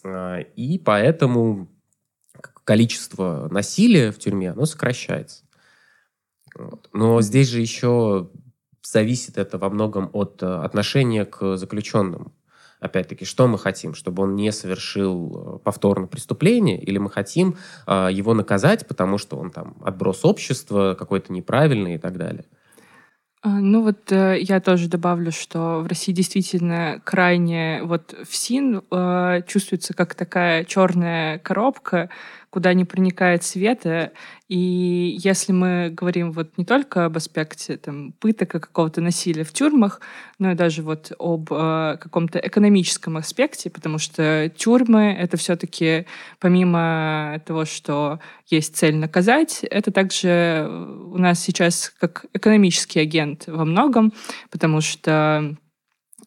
[0.04, 1.68] э, и поэтому
[2.64, 5.44] количество насилия в тюрьме, оно сокращается.
[6.56, 6.90] Вот.
[6.94, 8.30] Но здесь же еще
[8.84, 12.34] зависит это во многом от отношения к заключенным
[12.82, 13.94] опять-таки, что мы хотим?
[13.94, 16.82] Чтобы он не совершил э, повторно преступление?
[16.82, 17.56] Или мы хотим
[17.88, 22.46] э, его наказать, потому что он там отброс общества, какой-то неправильный и так далее?
[23.44, 29.42] А, ну вот э, я тоже добавлю, что в России действительно крайне вот ФСИН э,
[29.48, 32.10] чувствуется как такая черная коробка,
[32.52, 34.12] куда не проникает света.
[34.50, 39.54] И если мы говорим вот не только об аспекте там, пыток и какого-то насилия в
[39.54, 40.02] тюрьмах,
[40.38, 46.06] но и даже вот об э, каком-то экономическом аспекте, потому что тюрьмы— это все-таки
[46.40, 53.64] помимо того, что есть цель наказать, это также у нас сейчас как экономический агент во
[53.64, 54.12] многом,
[54.50, 55.56] потому что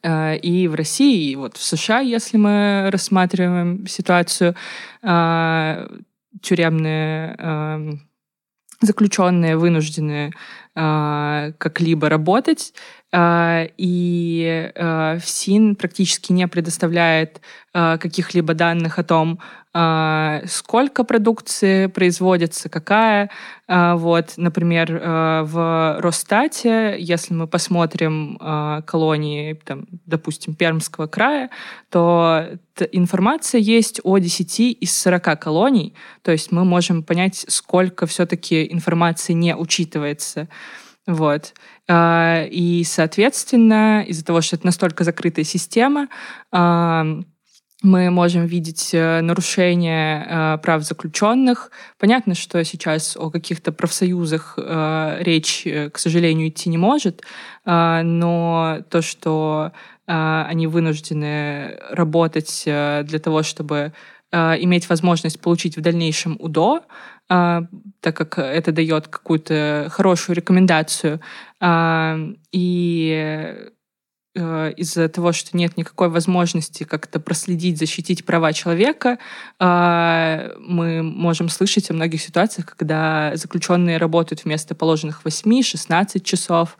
[0.02, 4.54] э, и в России, и вот в США, если мы рассматриваем ситуацию,
[5.02, 5.86] э,
[6.42, 7.92] тюремные э,
[8.80, 10.32] заключенные вынуждены
[10.74, 12.74] э, как-либо работать,
[13.12, 17.40] э, и э, ФСИН практически не предоставляет
[17.72, 19.40] каких-либо данных о том,
[19.76, 23.28] а, сколько продукции производится, какая.
[23.66, 28.38] А, вот, например, а, в Росстате, если мы посмотрим
[28.86, 31.50] колонии, там, допустим, Пермского края,
[31.90, 32.50] то
[32.92, 39.32] информация есть о 10 из 40 колоний, то есть мы можем понять, сколько все-таки информации
[39.32, 40.48] не учитывается.
[41.06, 41.52] Вот.
[41.90, 46.08] И, соответственно, из-за того, что это настолько закрытая система,
[47.84, 51.70] мы можем видеть э, нарушения э, прав заключенных.
[51.98, 57.22] Понятно, что сейчас о каких-то профсоюзах э, речь, к сожалению, идти не может,
[57.66, 59.72] но то, что
[60.06, 63.94] они вынуждены работать для того, чтобы
[64.32, 66.82] иметь возможность получить в дальнейшем УДО,
[67.26, 71.20] так как это дает какую-то хорошую рекомендацию.
[72.52, 73.70] И
[74.36, 79.18] Э, из-за того, что нет никакой возможности как-то проследить, защитить права человека,
[79.60, 86.76] э, мы можем слышать о многих ситуациях, когда заключенные работают вместо положенных 8-16 часов.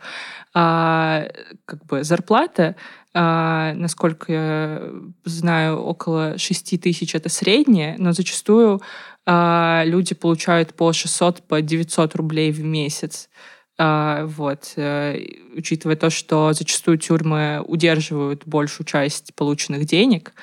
[0.53, 1.27] А,
[1.65, 2.75] как бы зарплата,
[3.13, 4.81] а, насколько я
[5.25, 8.81] знаю, около 6 тысяч это средняя, но зачастую а,
[9.27, 13.29] люди получают по 600, по 900 рублей в месяц.
[13.77, 15.19] А, вот, э,
[15.53, 20.33] учитывая то, что зачастую тюрьмы удерживают большую часть полученных денег,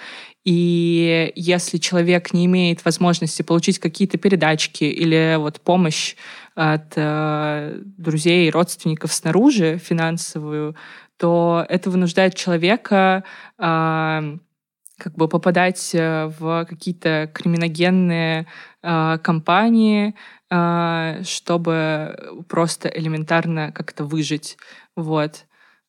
[0.45, 6.17] и если человек не имеет возможности получить какие-то передачки или вот помощь
[6.55, 10.77] от э, друзей и родственников снаружи финансовую,
[11.17, 13.25] то это вынуждает человека
[13.59, 14.39] э,
[15.03, 18.47] как бы попадать э, в какие-то криминогенные
[18.83, 20.15] э, компании,
[20.49, 24.57] э, чтобы просто элементарно как-то выжить,
[24.95, 25.47] вот,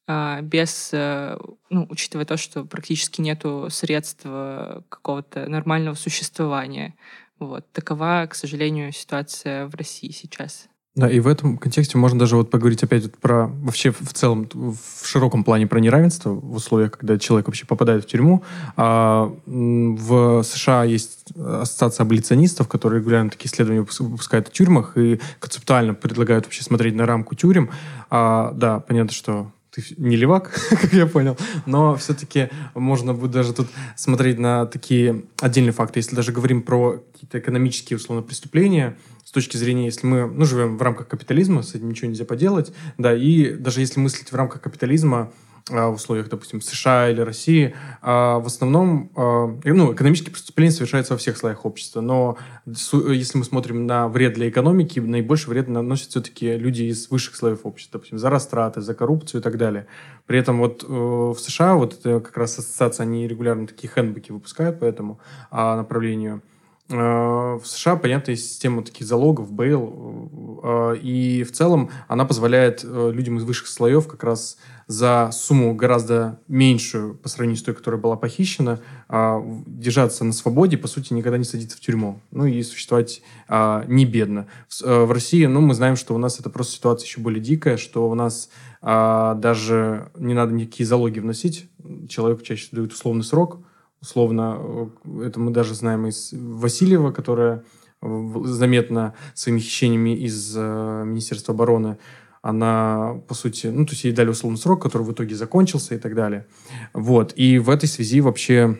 [0.07, 1.37] э, без, э,
[1.69, 6.95] ну, учитывая то, что практически нету средств какого-то нормального существования.
[7.37, 7.71] Вот.
[7.71, 10.69] Такова, к сожалению, ситуация в России сейчас.
[10.95, 15.07] Да, и в этом контексте можно даже вот поговорить опять про вообще в целом, в
[15.07, 18.43] широком плане про неравенство в условиях, когда человек вообще попадает в тюрьму.
[18.77, 25.95] А, в США есть ассоциация аболиционистов, которые регулярно такие исследования выпускают в тюрьмах и концептуально
[25.95, 27.71] предлагают вообще смотреть на рамку тюрем.
[28.11, 33.53] А, да, понятно, что ты не левак, как я понял, но все-таки можно будет даже
[33.53, 35.99] тут смотреть на такие отдельные факты.
[35.99, 38.95] Если даже говорим про какие-то экономические, условно, преступления,
[39.33, 43.13] точки зрения, если мы ну, живем в рамках капитализма, с этим ничего нельзя поделать, да,
[43.13, 45.31] и даже если мыслить в рамках капитализма,
[45.71, 51.13] а, в условиях, допустим, США или России, а, в основном а, ну, экономические преступления совершаются
[51.13, 52.01] во всех слоях общества.
[52.01, 57.37] Но если мы смотрим на вред для экономики, наибольший вред наносят все-таки люди из высших
[57.37, 59.87] слоев общества, допустим, за растраты, за коррупцию и так далее.
[60.25, 64.33] При этом вот э, в США, вот это как раз ассоциация, они регулярно такие хендбуки
[64.33, 65.19] выпускают по этому
[65.49, 66.41] направлению–
[66.89, 73.11] в США, понятно, есть система таких залогов, бейл, э, и в целом она позволяет э,
[73.13, 78.01] людям из высших слоев как раз за сумму гораздо меньшую по сравнению с той, которая
[78.01, 82.19] была похищена, держаться на свободе, по сути, никогда не садиться в тюрьму.
[82.31, 84.47] Ну и существовать не бедно.
[84.67, 87.77] В, э, России, ну, мы знаем, что у нас это просто ситуация еще более дикая,
[87.77, 88.49] что у нас
[88.81, 91.69] даже не надо никакие залоги вносить.
[92.09, 93.59] Человеку чаще дают условный срок,
[94.03, 97.63] Условно, э, это мы даже знаем из Васильева, которая
[98.01, 101.97] заметно своими хищениями из э, Министерства обороны,
[102.41, 105.97] она, по сути, ну, то есть ей дали условный срок, который в итоге закончился и
[105.97, 106.47] так далее.
[106.93, 107.31] Вот.
[107.37, 108.77] И в этой связи вообще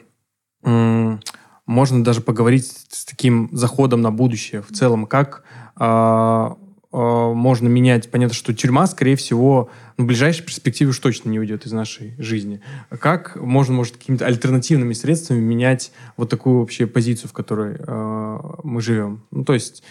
[1.66, 5.44] можно даже поговорить с таким заходом на будущее в целом, как
[5.78, 6.58] а,
[6.94, 8.12] можно менять.
[8.12, 12.62] Понятно, что тюрьма, скорее всего, в ближайшей перспективе уж точно не уйдет из нашей жизни.
[12.90, 18.82] Как можно, может, какими-то альтернативными средствами менять вот такую вообще позицию, в которой э, мы
[18.82, 19.24] живем?
[19.32, 19.84] Ну, то есть,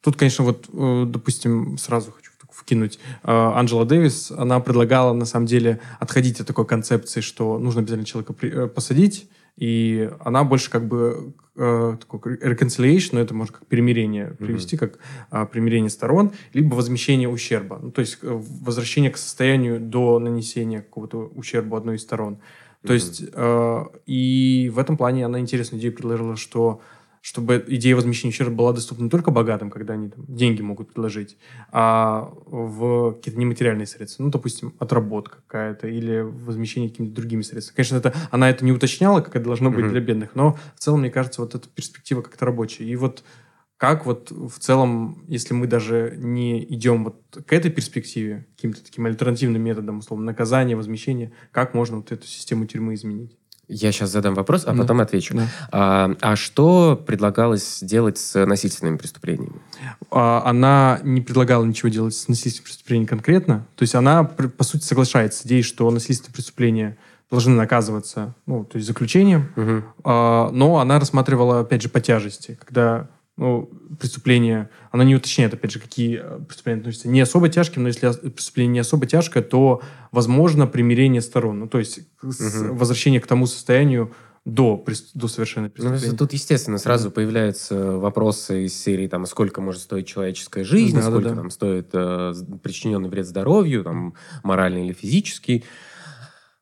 [0.00, 2.98] тут, конечно, вот, э, допустим, сразу хочу вкинуть.
[3.22, 8.06] Э, Анджела Дэвис, она предлагала, на самом деле, отходить от такой концепции, что нужно обязательно
[8.06, 13.66] человека э, посадить, и она больше как бы э, такой reconciliation, но это можно как
[13.66, 14.78] перемирение привести, mm-hmm.
[14.78, 14.98] как
[15.30, 17.78] э, примирение сторон, либо возмещение ущерба.
[17.82, 22.34] Ну, то есть э, возвращение к состоянию до нанесения какого-то ущерба одной из сторон.
[22.34, 22.86] Mm-hmm.
[22.86, 26.80] То есть э, и в этом плане она интересную идею предложила, что
[27.20, 31.36] чтобы идея возмещения ущерба была доступна не только богатым, когда они там, деньги могут предложить,
[31.70, 34.22] а в какие-то нематериальные средства.
[34.22, 37.76] Ну, допустим, отработка какая-то или возмещение какими-то другими средствами.
[37.76, 39.90] Конечно, это, она это не уточняла, как это должно быть mm-hmm.
[39.90, 42.84] для бедных, но в целом, мне кажется, вот эта перспектива как-то рабочая.
[42.84, 43.24] И вот
[43.78, 49.06] как вот в целом, если мы даже не идем вот к этой перспективе, каким-то таким
[49.06, 53.38] альтернативным методом, условно, наказания, возмещения, как можно вот эту систему тюрьмы изменить?
[53.68, 54.82] Я сейчас задам вопрос, а да.
[54.82, 55.34] потом отвечу.
[55.34, 55.46] Да.
[55.70, 59.60] А, а что предлагалось делать с насильственными преступлениями?
[60.10, 63.66] А, она не предлагала ничего делать с насильственными преступлениями конкретно.
[63.76, 66.96] То есть она, по сути, соглашается с идеей, что насильственные преступления
[67.30, 69.50] должны наказываться, ну, то есть заключением.
[69.54, 69.82] Угу.
[70.04, 73.70] А, но она рассматривала, опять же, по тяжести, когда ну,
[74.00, 78.10] преступление, оно не уточняет, опять же, какие э, преступления относятся не особо тяжким, но если
[78.30, 81.60] преступление не особо тяжкое, то возможно примирение сторон.
[81.60, 82.32] Ну, то есть угу.
[82.74, 84.12] возвращение к тому состоянию
[84.44, 86.10] до, до совершения ну, преступления.
[86.12, 91.02] Ну, тут, естественно, сразу появляются вопросы из серии, там, сколько может стоить человеческая жизнь, да,
[91.02, 91.36] сколько да, да.
[91.36, 95.64] там стоит э, причиненный вред здоровью, там, моральный или физический.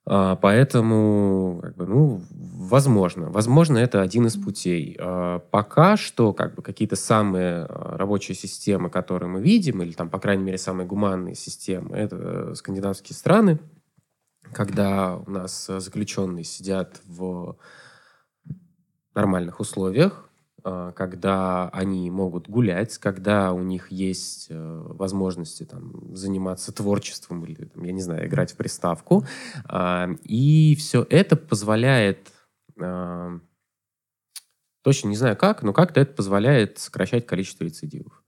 [0.09, 3.29] А, поэтому, как бы, ну, возможно.
[3.31, 4.97] Возможно, это один из путей.
[5.01, 10.09] А, пока что, как бы, какие-то самые а, рабочие системы, которые мы видим, или там,
[10.09, 13.59] по крайней мере, самые гуманные системы, это э, скандинавские страны,
[14.53, 17.57] когда у нас заключенные сидят в
[19.13, 20.26] нормальных условиях,
[20.97, 27.85] когда они могут гулять, когда у них есть э, возможности там, заниматься творчеством или, там,
[27.85, 29.25] я не знаю, играть в приставку.
[29.67, 32.33] А, и все это позволяет,
[34.83, 38.23] точно не знаю как, но как-то это позволяет сокращать количество рецидивов.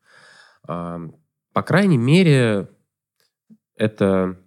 [0.63, 2.69] По крайней мере,
[3.75, 4.39] это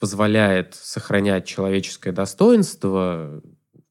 [0.00, 3.42] позволяет сохранять человеческое достоинство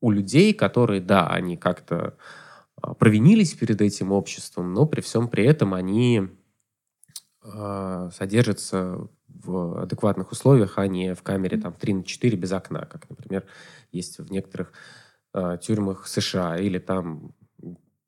[0.02, 2.45] у людей, которые, да, они как-то а,
[2.94, 6.28] провинились перед этим обществом, но при всем при этом они
[7.44, 12.86] э, содержатся в адекватных условиях, а не в камере там 3 на 4 без окна,
[12.86, 13.46] как, например,
[13.92, 14.74] есть в некоторых
[15.34, 17.34] э, тюрьмах США или там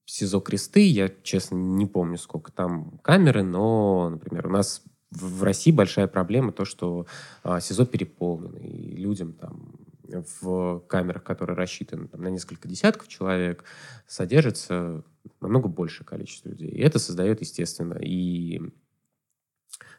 [0.06, 5.72] СИЗО Кресты, я, честно, не помню, сколько там камеры, но, например, у нас в России
[5.72, 7.06] большая проблема то, что
[7.44, 9.77] а, СИЗО переполнены, и людям там
[10.08, 13.64] в камерах, которые рассчитаны там, на несколько десятков человек,
[14.08, 15.04] содержится
[15.42, 16.70] намного большее количество людей.
[16.70, 18.62] И это создает, естественно, и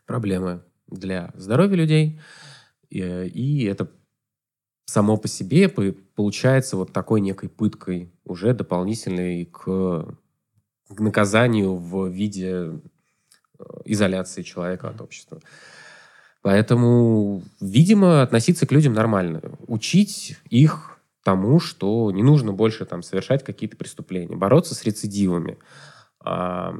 [0.06, 2.20] проблемы для здоровья людей,
[2.88, 3.90] и, и это
[4.86, 10.16] само по себе получается вот такой некой пыткой уже дополнительной к,
[10.88, 12.80] к наказанию в виде э,
[13.84, 15.42] изоляции человека от общества.
[16.42, 19.42] Поэтому, видимо, относиться к людям нормально.
[19.66, 24.36] Учить их тому, что не нужно больше там совершать какие-то преступления.
[24.36, 25.58] Бороться с рецидивами.
[26.20, 26.74] А,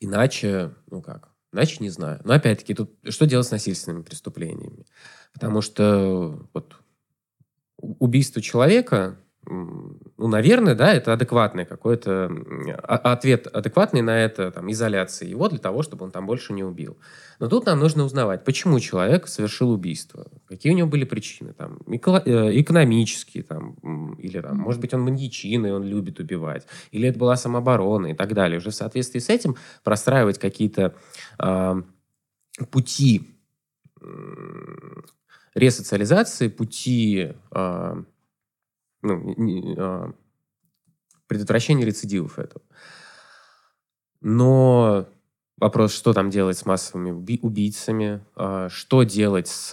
[0.00, 2.20] иначе, ну как, иначе не знаю.
[2.24, 4.86] Но опять-таки, тут что делать с насильственными преступлениями?
[5.32, 6.76] Потому что вот
[7.78, 12.30] убийство человека ну, наверное, да, это адекватный какой-то
[12.84, 16.62] а, ответ адекватный на это, там, изоляции его для того, чтобы он там больше не
[16.62, 16.96] убил.
[17.40, 21.78] Но тут нам нужно узнавать, почему человек совершил убийство, какие у него были причины, там,
[21.88, 23.74] э, экономические, там,
[24.14, 28.14] или, там, может быть, он маньячин, и он любит убивать, или это была самооборона и
[28.14, 28.58] так далее.
[28.58, 30.94] Уже в соответствии с этим простраивать какие-то
[31.40, 31.82] э,
[32.70, 33.28] пути
[35.54, 38.04] ресоциализации, пути э,
[39.02, 40.12] ну, не, а,
[41.26, 42.62] предотвращение рецидивов этого.
[44.20, 45.08] Но
[45.58, 49.70] вопрос, что там делать с массовыми убийцами, а, что делать с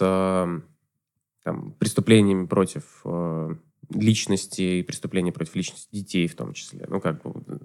[1.42, 3.56] там, преступлениями против а,
[3.90, 6.86] личности и преступления против личности детей в том числе.
[6.88, 7.60] Ну, как бы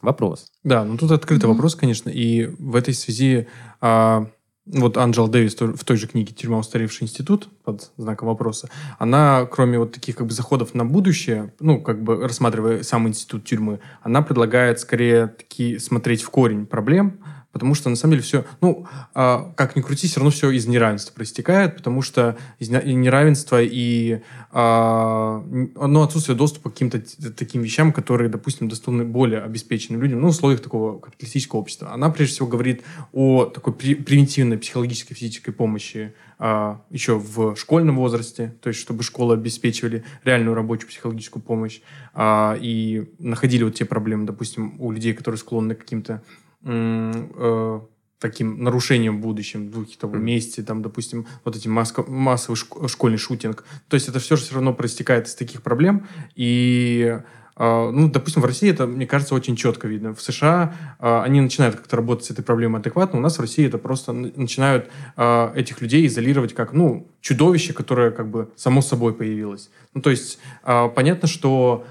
[0.00, 0.50] вопрос.
[0.64, 1.52] Да, ну тут открытый mm-hmm.
[1.52, 3.48] вопрос, конечно, и в этой связи
[3.80, 4.26] а,
[4.66, 6.58] вот Анджел Дэвис в той же книге «Тюрьма.
[6.58, 11.80] Устаревший институт» под знаком вопроса, она, кроме вот таких как бы заходов на будущее, ну,
[11.80, 17.18] как бы рассматривая сам институт тюрьмы, она предлагает скорее такие смотреть в корень проблем,
[17.52, 20.66] Потому что, на самом деле, все, ну, а, как ни крути, все равно все из
[20.66, 27.92] неравенства проистекает, потому что из неравенства и а, ну, отсутствие доступа к каким-то таким вещам,
[27.92, 31.92] которые, допустим, доступны более обеспеченным людям, ну, в условиях такого капиталистического общества.
[31.92, 32.82] Она, прежде всего, говорит
[33.12, 39.34] о такой превентивной психологической, физической помощи а, еще в школьном возрасте, то есть чтобы школы
[39.34, 41.82] обеспечивали реальную рабочую психологическую помощь
[42.14, 46.22] а, и находили вот те проблемы, допустим, у людей, которые склонны к каким-то
[46.64, 47.80] э,
[48.18, 50.18] таким нарушением в будущем, в каких-то mm.
[50.18, 52.56] месте, там, допустим, вот эти маско- массовый
[52.88, 53.64] школьный шутинг.
[53.88, 56.06] То есть это все же все равно проистекает из таких проблем.
[56.34, 57.18] И
[57.54, 60.14] Uh, ну, допустим, в России это, мне кажется, очень четко видно.
[60.14, 63.18] В США uh, они начинают как-то работать с этой проблемой адекватно.
[63.18, 64.88] У нас в России это просто начинают
[65.18, 69.68] uh, этих людей изолировать как, ну, чудовище, которое как бы само собой появилось.
[69.92, 71.84] Ну, то есть понятно, что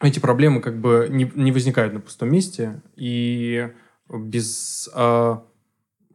[0.00, 3.70] эти проблемы как бы не, не возникают на пустом месте, и
[4.08, 5.36] без, э,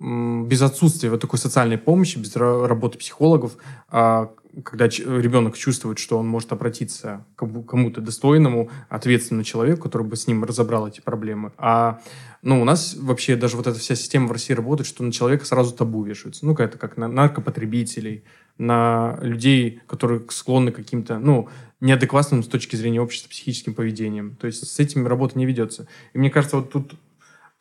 [0.05, 3.57] без отсутствия вот такой социальной помощи, без работы психологов,
[3.91, 4.27] э,
[4.63, 10.27] когда ребенок чувствует, что он может обратиться к кому-то достойному, ответственному человеку, который бы с
[10.27, 11.51] ним разобрал эти проблемы.
[11.57, 12.01] А
[12.41, 15.45] ну, у нас вообще даже вот эта вся система в России работает, что на человека
[15.45, 16.45] сразу табу вешаются.
[16.45, 18.23] Ну, это как на наркопотребителей,
[18.57, 21.49] на людей, которые склонны к каким-то, ну,
[21.81, 24.35] неадекватным с точки зрения общества психическим поведением.
[24.35, 25.87] То есть с этим работа не ведется.
[26.13, 26.93] И мне кажется, вот тут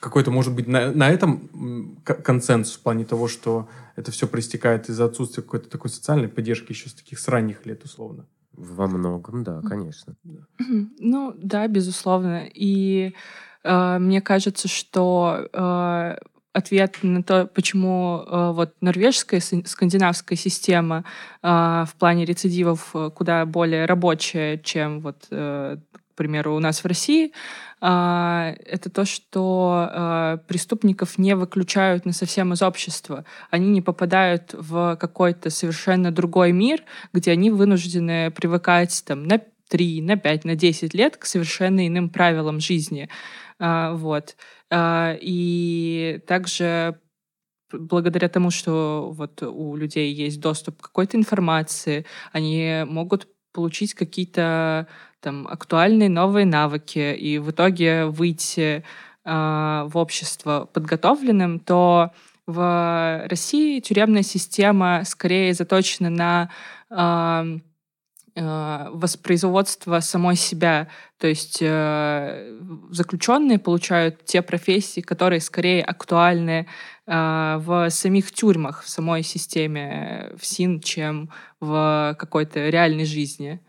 [0.04, 5.06] какой-то, может быть, на, на этом консенсус в плане того, что это все проистекает из-за
[5.06, 8.26] отсутствия какой-то такой социальной поддержки еще с таких с ранних лет, условно.
[8.52, 10.14] Во многом, да, конечно.
[10.98, 12.46] Ну, да, безусловно.
[12.52, 13.14] И
[13.64, 16.16] э, мне кажется, что э,
[16.52, 21.04] ответ на то, почему э, вот норвежская скандинавская система
[21.42, 25.78] э, в плане рецидивов э, куда более рабочая, чем вот, э,
[26.14, 27.32] к примеру, у нас в России,
[27.80, 33.24] э, это то, что э, преступников не выключают на совсем из общества.
[33.50, 39.40] Они не попадают в какой-то совершенно другой мир, где они вынуждены привыкать там, на
[39.70, 43.08] 3, на 5, на 10 лет к совершенно иным правилам жизни.
[43.58, 44.36] Э, вот.
[44.70, 47.00] А, и также
[47.72, 54.88] благодаря тому, что вот у людей есть доступ к какой-то информации, они могут получить какие-то
[55.24, 58.84] там актуальные новые навыки и в итоге выйти
[59.24, 62.10] э, в общество подготовленным, то
[62.46, 66.50] в России тюремная система скорее заточена на
[66.90, 67.58] э,
[68.36, 70.88] Э, воспроизводства самой себя.
[71.18, 72.58] То есть э,
[72.90, 76.66] заключенные получают те профессии, которые скорее актуальны
[77.06, 83.60] э, в самих тюрьмах, в самой системе ФСИН, чем в какой-то реальной жизни.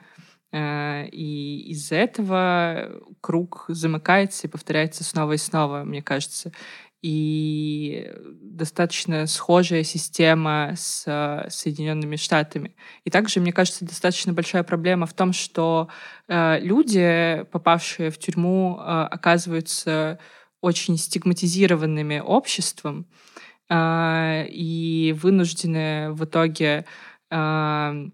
[0.56, 6.54] Э, и из-за этого круг замыкается и повторяется снова и снова, мне кажется.
[7.02, 8.10] И
[8.42, 11.04] достаточно схожая система с
[11.50, 12.76] Соединенными Штатами.
[13.04, 15.90] И также, мне кажется, достаточно большая проблема в том, что
[16.28, 18.82] э, люди, попавшие в тюрьму, э,
[19.12, 20.20] оказываются
[20.62, 23.08] очень стигматизированными обществом
[23.70, 26.86] э, и вынуждены в итоге
[27.30, 28.10] э,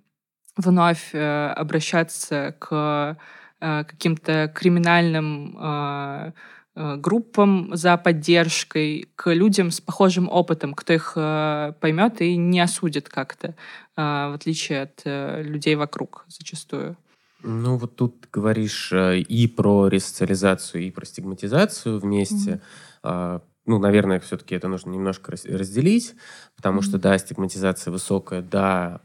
[0.61, 3.17] вновь э, обращаться к
[3.59, 6.31] э, каким-то криминальным э,
[6.73, 13.55] группам за поддержкой, к людям с похожим опытом, кто их поймет и не осудит как-то,
[13.97, 16.95] в отличие от людей вокруг зачастую.
[17.43, 22.61] Ну, вот тут говоришь и про ресоциализацию, и про стигматизацию вместе.
[23.03, 23.41] Mm-hmm.
[23.65, 26.15] Ну, наверное, все-таки это нужно немножко разделить,
[26.55, 26.83] потому mm-hmm.
[26.83, 29.01] что, да, стигматизация высокая, да,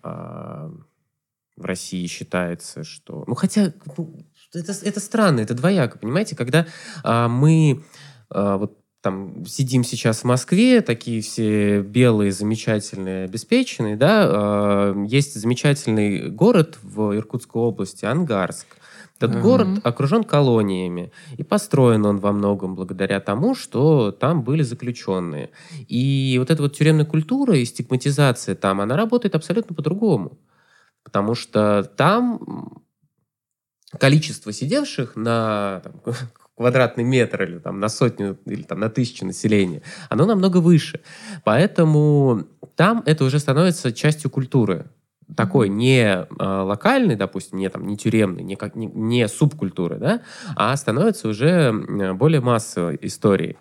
[1.56, 3.24] в России считается, что...
[3.26, 4.14] Ну, хотя, ну,
[4.52, 6.36] это, это странно, это двояко, понимаете?
[6.36, 6.66] Когда
[7.02, 7.82] а, мы
[8.30, 15.34] а, вот там сидим сейчас в Москве, такие все белые, замечательные, обеспеченные, да, а, есть
[15.34, 18.66] замечательный город в Иркутской области, Ангарск.
[19.18, 19.40] Этот mm-hmm.
[19.40, 25.48] город окружен колониями, и построен он во многом благодаря тому, что там были заключенные.
[25.88, 30.36] И вот эта вот тюремная культура и стигматизация там, она работает абсолютно по-другому.
[31.06, 32.82] Потому что там
[34.00, 36.02] количество сидевших на там,
[36.56, 41.00] квадратный метр или там, на сотню или там, на тысячу населения, оно намного выше.
[41.44, 42.42] Поэтому
[42.74, 44.86] там это уже становится частью культуры.
[45.36, 50.22] Такой не э, локальный, допустим, не, там, не тюремный, не, как, не, не субкультуры, да,
[50.56, 51.72] а становится уже
[52.14, 53.56] более массовой историей.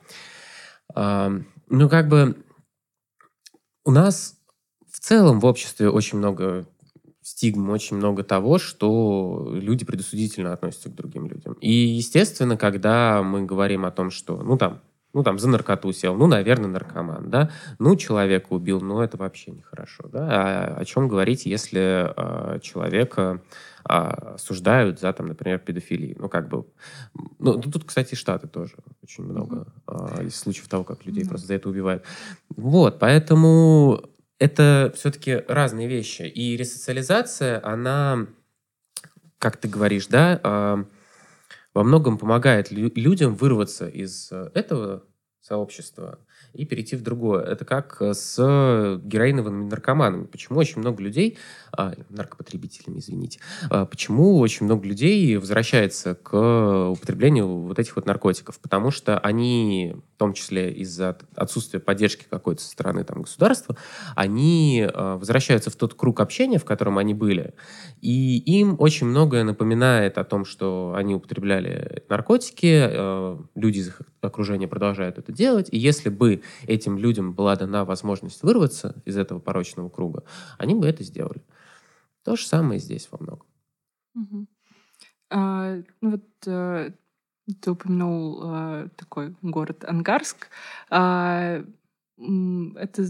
[0.95, 1.29] Э,
[1.69, 2.37] ну, как бы
[3.83, 4.35] у нас
[4.91, 6.65] в целом в обществе очень много
[7.35, 11.53] стигм, очень много того, что люди предосудительно относятся к другим людям.
[11.59, 14.79] И, естественно, когда мы говорим о том, что, ну, там,
[15.13, 19.51] ну, там, за наркоту сел, ну, наверное, наркоман, да, ну, человека убил, ну, это вообще
[19.51, 23.41] нехорошо, да, а о чем говорить, если э, человека
[23.83, 26.65] э, осуждают за, там, например, педофилию, ну, как бы,
[27.39, 31.29] ну, тут, кстати, Штаты тоже очень много э, случаев того, как людей mm-hmm.
[31.29, 32.03] просто за это убивают.
[32.55, 34.01] Вот, поэтому
[34.39, 36.23] это все-таки разные вещи.
[36.23, 38.27] И ресоциализация, она,
[39.39, 40.85] как ты говоришь, да, а,
[41.73, 45.03] во многом помогает людям вырваться из э, этого
[45.41, 46.19] сообщества
[46.55, 47.43] и перейти в другое.
[47.43, 50.25] Это как с героиновыми наркоманами.
[50.25, 51.37] Почему очень много людей,
[51.71, 53.39] а, наркопотребителями, извините,
[53.69, 58.59] а, почему очень много людей возвращается к употреблению вот этих вот наркотиков?
[58.59, 63.75] Потому что они, в том числе из-за отсутствия поддержки какой-то со стороны там, государства,
[64.15, 67.53] они а, возвращаются в тот круг общения, в котором они были,
[68.01, 74.67] и им очень многое напоминает о том, что они употребляли наркотики, люди из их окружения
[74.67, 79.89] продолжают это делать, и если бы этим людям была дана возможность вырваться из этого порочного
[79.89, 80.23] круга,
[80.57, 81.43] они бы это сделали.
[82.23, 83.47] То же самое здесь во многом.
[84.15, 84.47] Угу.
[85.29, 86.91] А, ну вот а,
[87.61, 90.47] ты упомянул а, такой город Ангарск.
[90.89, 91.63] А,
[92.17, 93.05] это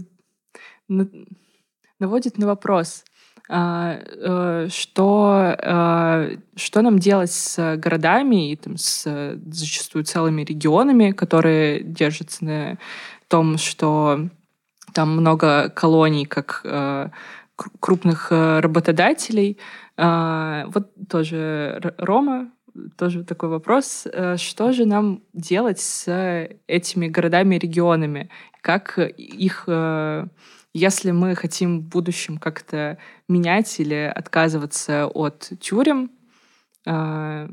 [1.98, 3.04] наводит на вопрос,
[3.48, 4.68] что,
[5.62, 12.78] а, что нам делать с городами и там, с зачастую целыми регионами, которые держатся на
[13.28, 14.28] том, что
[14.92, 17.10] там много колоний, как э,
[17.80, 19.58] крупных э, работодателей.
[19.96, 22.50] Э, вот тоже Рома,
[22.96, 24.06] тоже такой вопрос.
[24.10, 26.08] Э, что же нам делать с
[26.66, 28.30] этими городами и регионами?
[28.62, 30.26] Как их, э,
[30.76, 32.98] если мы хотим в будущем как-то
[33.28, 36.10] менять или отказываться от тюрем,
[36.86, 37.48] э,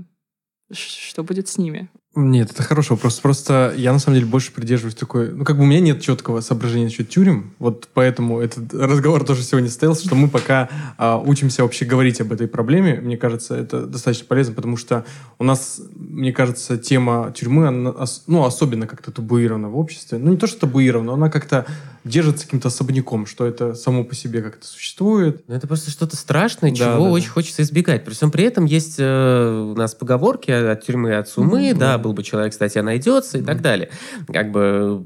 [0.71, 1.89] что будет с ними?
[2.15, 3.19] Нет, это хороший вопрос.
[3.19, 5.31] Просто я на самом деле больше придерживаюсь такой...
[5.31, 7.55] Ну, как бы у меня нет четкого соображения насчет тюрем.
[7.57, 12.31] Вот поэтому этот разговор тоже сегодня состоялся, что мы пока а, учимся вообще говорить об
[12.31, 13.01] этой проблеме.
[13.01, 15.05] Мне кажется, это достаточно полезно, потому что
[15.39, 17.95] у нас, мне кажется, тема тюрьмы, она,
[18.27, 20.19] ну, особенно как-то табуирована в обществе.
[20.19, 21.65] Ну, не то, что табуирована, она как-то
[22.03, 25.43] держится каким-то особняком, что это само по себе как-то существует.
[25.47, 27.33] Ну, это просто что-то страшное, да, чего да, очень да.
[27.33, 28.03] хочется избегать.
[28.03, 31.77] При всем при этом есть э, у нас поговорки от тюрьмы, от сумы, mm-hmm.
[31.77, 33.45] да, был бы человек, кстати, найдется и mm-hmm.
[33.45, 33.89] так далее.
[34.27, 35.05] Как бы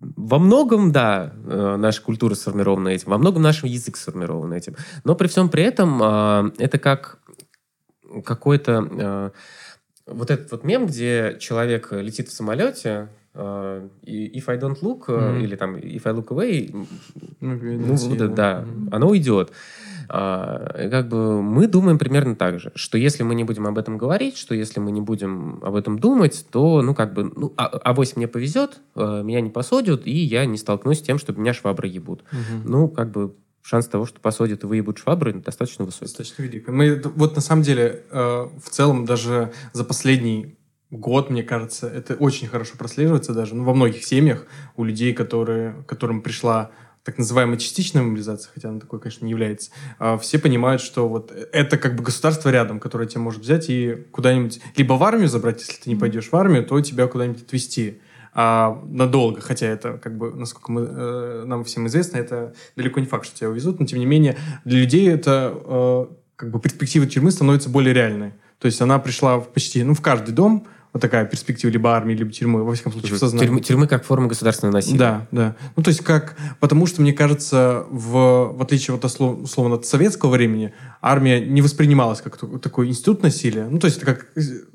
[0.00, 4.76] во многом, да, э, наша культура сформирована этим, во многом наш язык сформирован этим.
[5.04, 7.18] Но при всем при этом э, это как
[8.24, 8.88] какой-то...
[8.90, 9.30] Э,
[10.06, 15.42] вот этот вот мем, где человек летит в самолете, if I don't look, mm-hmm.
[15.42, 16.74] или там if I look away,
[17.40, 18.88] ну, ну да, да mm-hmm.
[18.90, 19.52] оно уйдет.
[20.12, 23.96] А, как бы мы думаем примерно так же, что если мы не будем об этом
[23.96, 27.66] говорить, что если мы не будем об этом думать, то, ну, как бы, ну, а,
[27.66, 31.86] авось мне повезет, меня не посадят, и я не столкнусь с тем, чтобы меня швабры
[31.86, 32.24] ебут.
[32.32, 32.68] Угу.
[32.68, 36.06] Ну, как бы, шанс того, что посадят и выебут швабры, достаточно высокий.
[36.06, 36.66] Достаточно велик.
[36.66, 40.56] Мы, вот на самом деле, э, в целом, даже за последний
[40.90, 45.84] год, мне кажется, это очень хорошо прослеживается даже ну, во многих семьях у людей, которые,
[45.86, 46.70] которым пришла
[47.04, 51.32] так называемая частичная мобилизация, хотя она такой, конечно, не является, а все понимают, что вот
[51.52, 55.60] это как бы государство рядом, которое тебя может взять и куда-нибудь либо в армию забрать,
[55.60, 58.00] если ты не пойдешь в армию, то тебя куда-нибудь отвезти
[58.32, 63.06] а, надолго, хотя это, как бы, насколько мы, э, нам всем известно, это далеко не
[63.06, 67.06] факт, что тебя увезут, но тем не менее для людей это э, как бы перспектива
[67.06, 68.34] тюрьмы становится более реальной.
[68.60, 72.14] То есть она пришла в почти, ну, в каждый дом, вот такая перспектива либо армии,
[72.14, 73.46] либо тюрьмы, во всяком случае, в сознании.
[73.46, 74.98] Тюрьмы, тюрьмы как форма государственного насилия.
[74.98, 75.56] Да, да.
[75.76, 76.36] Ну, то есть как...
[76.58, 82.20] Потому что, мне кажется, в, в отличие вот, условно от советского времени, армия не воспринималась
[82.20, 83.68] как такой институт насилия.
[83.70, 84.32] Ну, то есть это как,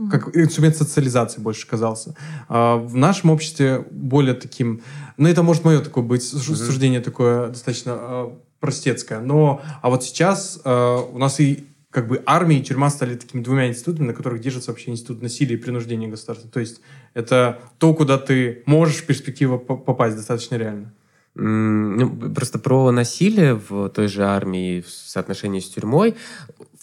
[0.10, 2.16] как инструмент социализации больше казался.
[2.48, 4.82] А в нашем обществе более таким...
[5.18, 9.20] Ну, это может мое такое быть суждение такое достаточно э, простецкое.
[9.20, 9.62] Но...
[9.82, 13.70] А вот сейчас э, у нас и как бы армия и тюрьма стали такими двумя
[13.70, 16.50] институтами, на которых держится вообще институт насилия и принуждения государства.
[16.50, 16.82] То есть
[17.14, 20.94] это то, куда ты можешь в перспективу попасть достаточно реально.
[21.36, 26.16] Ну, просто про насилие в той же армии в соотношении с тюрьмой.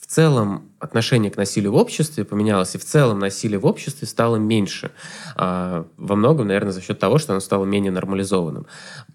[0.01, 4.37] В целом отношение к насилию в обществе поменялось, и в целом насилие в обществе стало
[4.37, 4.93] меньше.
[5.37, 8.67] А, во многом, наверное, за счет того, что оно стало менее нормализованным.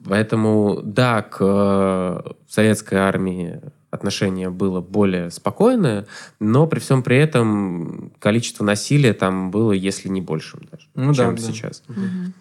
[0.05, 3.61] Поэтому, да, к э, советской армии
[3.97, 6.07] отношение было более спокойное,
[6.39, 11.35] но при всем при этом количество насилия там было, если не большим даже, ну, чем
[11.35, 11.83] да, сейчас.
[11.87, 11.93] Да.
[11.93, 12.33] Угу.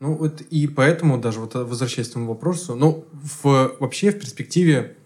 [0.00, 4.96] Ну вот и поэтому даже вот возвращаясь к этому вопросу, ну в, вообще в перспективе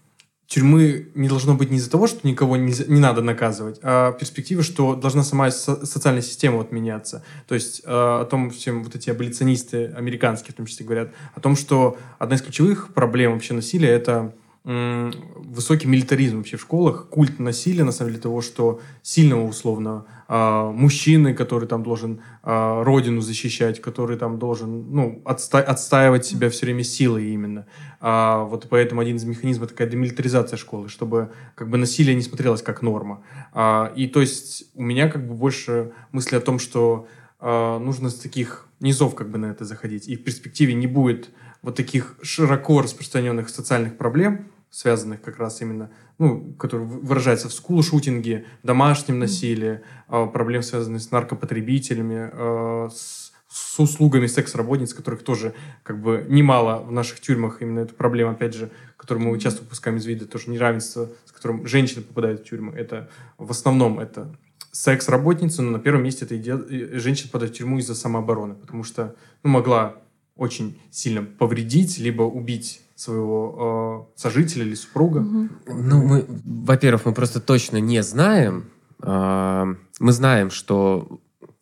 [0.46, 4.62] тюрьмы не должно быть не из-за того, что никого не, не надо наказывать, а перспектива,
[4.62, 7.24] что должна сама со- социальная система вот меняться.
[7.48, 11.40] То есть э, о том, всем вот эти аболиционисты американские в том числе говорят, о
[11.40, 14.32] том, что одна из ключевых проблем вообще насилия– это
[14.64, 20.70] высокий милитаризм вообще в школах, культ насилия, на самом деле, того, что сильного условно э,
[20.74, 26.64] мужчины, который там должен э, родину защищать, который там должен, ну, отста- отстаивать себя все
[26.64, 27.66] время силой именно.
[28.00, 32.62] А, вот поэтому один из механизмов такая демилитаризация школы, чтобы как бы насилие не смотрелось
[32.62, 33.22] как норма.
[33.52, 37.06] А, и то есть у меня как бы больше мысли о том, что
[37.38, 41.28] а, нужно с таких низов как бы на это заходить, и в перспективе не будет
[41.60, 48.44] вот таких широко распространенных социальных проблем, связанных как раз именно, ну, которые выражаются в скул-шутинге,
[48.64, 50.32] домашнем насилии, mm-hmm.
[50.32, 55.54] проблем, связанных с наркопотребителями, а, с, с услугами секс-работниц, которых тоже
[55.84, 57.62] как бы немало в наших тюрьмах.
[57.62, 61.68] Именно эта проблема, опять же, которую мы часто выпускаем из вида, тоже неравенство, с которым
[61.68, 62.72] женщины попадают в тюрьму.
[62.72, 63.08] Это
[63.38, 64.34] в основном это
[64.72, 66.98] секс-работница, но на первом месте это иде...
[66.98, 69.14] женщина попадает в тюрьму из-за самообороны, потому что
[69.44, 70.02] ну, могла
[70.36, 75.20] очень сильно повредить, либо убить своего э, сожителя или супруга?
[75.20, 78.70] Ну, мы, во-первых, мы просто точно не знаем.
[79.02, 79.64] Э,
[80.00, 81.20] мы знаем, что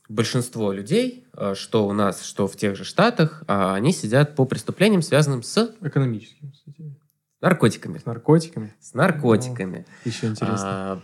[0.09, 4.45] большинство людей, э, что у нас, что в тех же Штатах, э, они сидят по
[4.45, 5.75] преступлениям, связанным с...
[5.81, 6.53] Экономическими.
[7.41, 7.99] Наркотиками.
[7.99, 8.73] С наркотиками?
[8.81, 9.85] С наркотиками.
[10.05, 10.65] О, еще интересно.
[10.65, 11.03] А,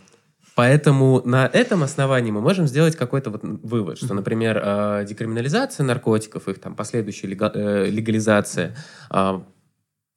[0.59, 6.49] Поэтому на этом основании мы можем сделать какой-то вот вывод, что, например, э, декриминализация наркотиков,
[6.49, 8.75] их там последующая э, легализация
[9.09, 9.47] а,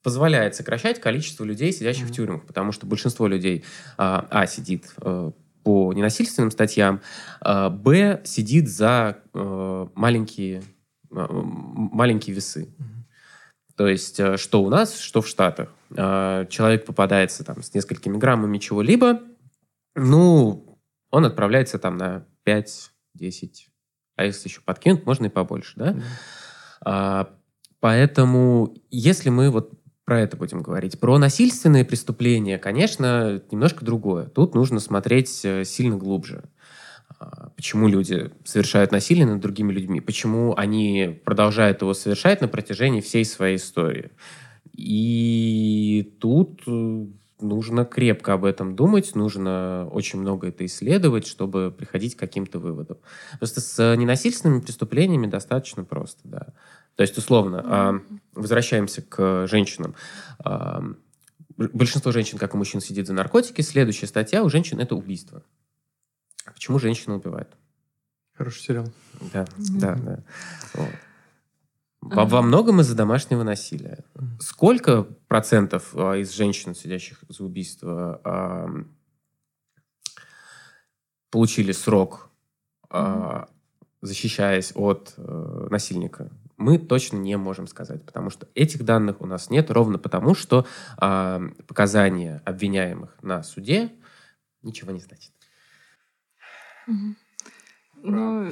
[0.02, 3.64] позволяет сокращать количество людей, сидящих в тюрьмах, потому что большинство людей,
[3.96, 5.30] а, а сидит э,
[5.62, 7.02] по ненасильственным статьям,
[7.40, 10.64] а, б, сидит за маленькие,
[11.08, 12.74] маленькие весы.
[13.76, 15.68] То есть, что у нас, что в Штатах.
[15.88, 19.20] Человек попадается там с несколькими граммами чего-либо,
[19.94, 20.78] ну,
[21.10, 22.90] он отправляется там на 5-10,
[24.16, 25.92] а если еще подкинуть, можно и побольше, да?
[25.92, 26.02] Mm.
[26.84, 27.34] А,
[27.80, 29.72] поэтому, если мы вот
[30.04, 30.98] про это будем говорить.
[30.98, 34.26] Про насильственные преступления, конечно, немножко другое.
[34.26, 36.44] Тут нужно смотреть э, сильно глубже.
[37.18, 40.00] А, почему люди совершают насилие над другими людьми?
[40.00, 44.10] Почему они продолжают его совершать на протяжении всей своей истории?
[44.76, 47.06] И тут э,
[47.42, 52.98] нужно крепко об этом думать, нужно очень много это исследовать, чтобы приходить к каким-то выводам.
[53.38, 56.48] Просто с ненасильственными преступлениями достаточно просто, да.
[56.94, 58.18] То есть, условно, mm-hmm.
[58.34, 59.94] возвращаемся к женщинам.
[61.56, 63.60] Большинство женщин, как и мужчин, сидит за наркотики.
[63.60, 65.42] Следующая статья у женщин– это убийство.
[66.44, 67.48] Почему женщина убивает?
[68.34, 68.86] Хороший сериал.
[69.32, 69.78] Да, mm-hmm.
[69.78, 70.24] да, да.
[70.74, 70.90] Вот.
[72.02, 74.04] Во, во многом из-за домашнего насилия.
[74.40, 78.68] Сколько процентов а, из женщин, сидящих за убийство, а,
[81.30, 82.30] получили срок,
[82.90, 83.48] а,
[84.00, 86.32] защищаясь от а, насильника?
[86.56, 90.66] Мы точно не можем сказать, потому что этих данных у нас нет, ровно потому, что
[90.96, 93.90] показания обвиняемых на суде
[94.62, 95.32] ничего не значат.
[98.02, 98.50] Ну,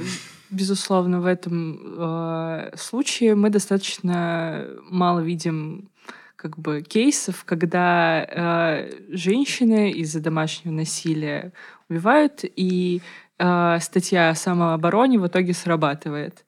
[0.51, 5.91] безусловно, в этом э, случае мы достаточно мало видим
[6.37, 11.53] как бы кейсов, когда э, женщины из-за домашнего насилия
[11.89, 13.03] убивают, и
[13.39, 16.45] э, статья о самообороне в итоге срабатывает.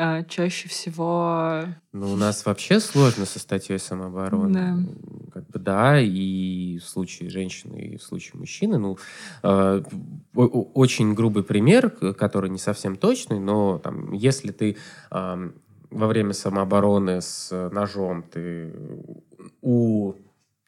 [0.00, 1.64] Э, чаще всего...
[1.92, 4.54] Ну, у нас вообще сложно со статьей самообороны.
[4.54, 5.30] Да.
[5.34, 8.78] Как бы да, и в случае женщины, и в случае мужчины.
[8.78, 8.96] Ну,
[9.42, 9.82] э,
[10.32, 14.78] очень грубый пример, который не совсем точный, но там, если ты
[15.10, 15.50] э,
[15.90, 18.72] во время самообороны с ножом, ты
[19.60, 20.14] у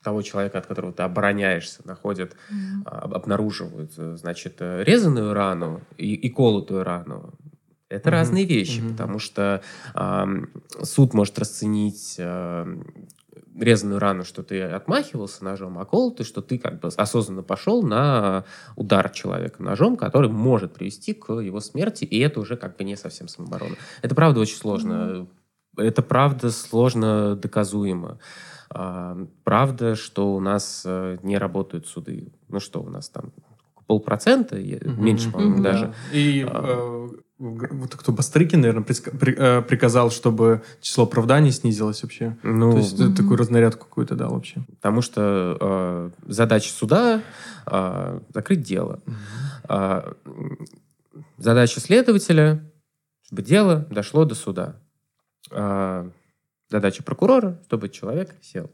[0.04, 3.14] того человека, от которого ты обороняешься, находят, mm-hmm.
[3.14, 7.32] обнаруживают, значит, резаную рану и, и колотую рану,
[7.92, 9.62] это mm разные вещи, mm потому что
[9.94, 10.24] э,
[10.82, 12.82] суд может расценить э,
[13.58, 18.44] резаную рану, что ты отмахивался ножом, а колотый, что ты как бы осознанно пошел на
[18.76, 22.96] удар человека ножом, который может привести к его смерти, и это уже как бы не
[22.96, 23.76] совсем самооборона.
[24.00, 24.92] Это правда очень сложно.
[24.92, 25.28] mm
[25.78, 28.18] Это правда сложно доказуемо.
[28.74, 32.32] А, правда, что у нас э, не работают суды.
[32.48, 33.32] Ну что у нас там?
[33.86, 34.56] Полпроцента?
[34.56, 35.00] Mm-hmm.
[35.00, 35.62] Меньше, по-моему, mm-hmm.
[35.62, 35.94] даже.
[36.12, 42.36] И а, э, вот кто Бастрыкин, наверное, э, приказал, чтобы число оправданий снизилось вообще.
[42.44, 43.16] Ну, То есть mm-hmm.
[43.16, 44.62] такую разнарядку какую-то дал вообще.
[44.76, 47.20] Потому что э, задача суда
[47.66, 49.00] э, закрыть дело.
[49.04, 50.14] Mm-hmm.
[51.14, 52.64] Э, задача следователя,
[53.26, 54.76] чтобы дело дошло до суда.
[55.50, 56.08] Э,
[56.68, 58.70] задача прокурора, чтобы человек сел.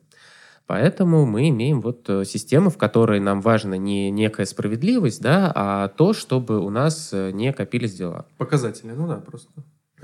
[0.69, 5.89] Поэтому мы имеем вот э, систему, в которой нам важна не некая справедливость, да, а
[5.89, 8.27] то, чтобы у нас э, не копились дела.
[8.37, 9.49] Показатели, ну да, просто.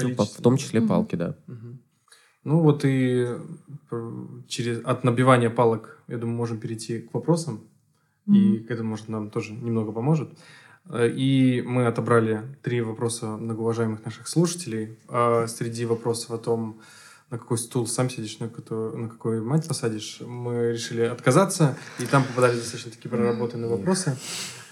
[0.00, 0.88] Ну, в том числе угу.
[0.88, 1.36] палки, да.
[1.48, 1.78] Угу.
[2.44, 3.26] Ну вот и
[3.90, 4.10] э,
[4.48, 7.60] через от набивания палок, я думаю, можем перейти к вопросам.
[8.26, 8.34] Угу.
[8.34, 10.30] И к этому, может, нам тоже немного поможет.
[10.94, 14.98] И мы отобрали три вопроса многоуважаемых наших слушателей.
[15.46, 16.80] Среди вопросов о том,
[17.30, 22.06] на какой стул сам сидишь, на, какой, на какой мать посадишь, мы решили отказаться, и
[22.06, 24.16] там попадали достаточно такие проработанные вопросы,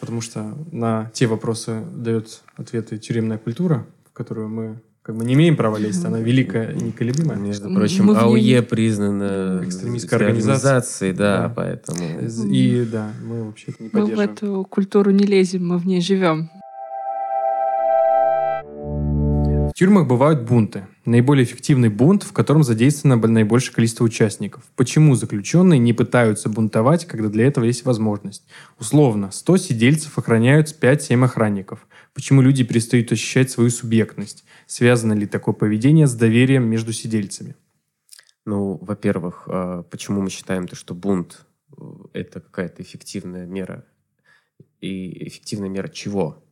[0.01, 5.35] потому что на те вопросы дает ответы тюремная культура, в которую мы как бы не
[5.35, 7.37] имеем права лезть, она великая и неколебимая.
[7.37, 12.21] Между прочим, мы АУЕ признана экстремистской организацией, да, да, поэтому...
[12.49, 14.11] И да, мы вообще не поддерживаем.
[14.11, 16.51] Мы в эту культуру не лезем, мы в ней живем.
[19.71, 20.87] В тюрьмах бывают бунты.
[21.05, 24.63] Наиболее эффективный бунт, в котором задействовано наибольшее количество участников.
[24.77, 28.45] Почему заключенные не пытаются бунтовать, когда для этого есть возможность?
[28.79, 31.89] Условно, 100 сидельцев охраняют 5-7 охранников.
[32.15, 34.45] Почему люди перестают ощущать свою субъектность?
[34.67, 37.57] Связано ли такое поведение с доверием между сидельцами?
[38.45, 41.47] Ну, во-первых, а, почему мы считаем, то, что бунт
[41.77, 41.83] э,–
[42.13, 43.85] это какая-то эффективная мера?
[44.81, 46.45] И эффективная мера чего?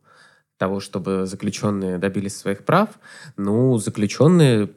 [0.61, 2.89] Того, чтобы заключенные добились своих прав,
[3.35, 4.69] ну, заключенные,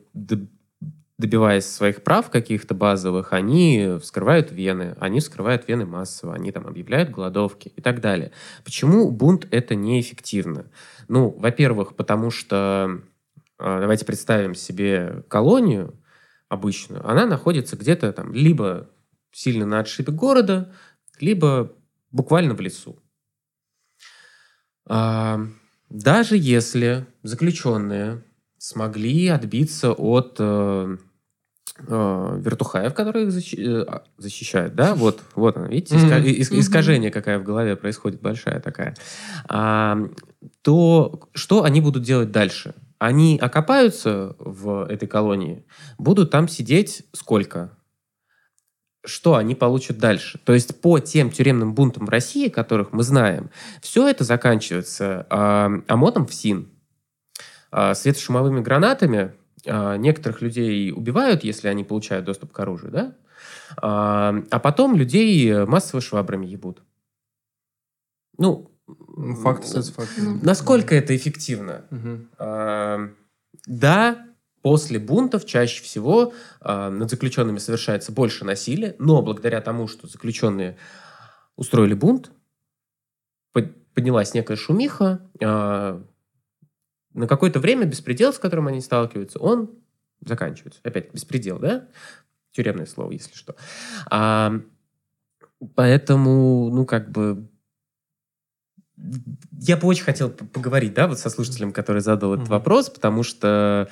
[1.18, 7.10] добиваясь своих прав каких-то базовых, они вскрывают вены, они вскрывают вены массово, они там объявляют
[7.10, 8.32] голодовки и так далее.
[8.64, 10.64] Почему бунт это неэффективно?
[11.08, 13.02] Ну, во-первых, потому что
[13.58, 16.00] а, давайте представим себе колонию
[16.48, 18.88] обычную, она находится где-то там либо
[19.32, 20.72] сильно на отшибе города,
[21.20, 21.74] либо
[22.10, 22.98] буквально в лесу.
[25.94, 28.24] Даже если заключенные
[28.58, 30.96] смогли отбиться от э,
[31.78, 36.58] э, вертухаев, которые их защи- э, а, защищают, да, вот, вот оно, видите, иска- mm-hmm.
[36.58, 38.96] искажение какая в голове происходит, большая такая,
[39.48, 39.96] а,
[40.62, 42.74] то что они будут делать дальше?
[42.98, 45.64] Они окопаются в этой колонии,
[45.96, 47.70] будут там сидеть сколько?
[49.04, 50.38] Что они получат дальше.
[50.44, 53.50] То есть по тем тюремным бунтам в России, которых мы знаем,
[53.80, 56.68] все это заканчивается э, ОМОНом в СИН.
[57.72, 59.32] Э, светошумовыми гранатами
[59.64, 63.14] э, некоторых людей убивают, если они получают доступ к оружию, да?
[63.76, 66.82] Э, а потом людей массово швабрами ебут.
[68.38, 68.70] Ну,
[69.42, 70.10] факт, факт.
[70.42, 71.84] Насколько это эффективно?
[71.90, 72.18] Угу.
[72.38, 73.08] Э,
[73.66, 74.26] да,
[74.64, 80.78] После бунтов чаще всего э, над заключенными совершается больше насилия, но благодаря тому, что заключенные
[81.54, 82.32] устроили бунт,
[83.52, 86.02] поднялась некая шумиха, э,
[87.12, 89.70] на какое-то время беспредел, с которым они сталкиваются, он
[90.24, 90.80] заканчиваются.
[90.82, 91.86] Опять беспредел, да?
[92.52, 93.56] Тюремное слово, если что.
[94.10, 94.60] А,
[95.74, 97.50] поэтому, ну, как бы,
[99.60, 102.50] я бы очень хотел поговорить, да, вот со слушателем, который задал этот mm-hmm.
[102.50, 103.90] вопрос, потому что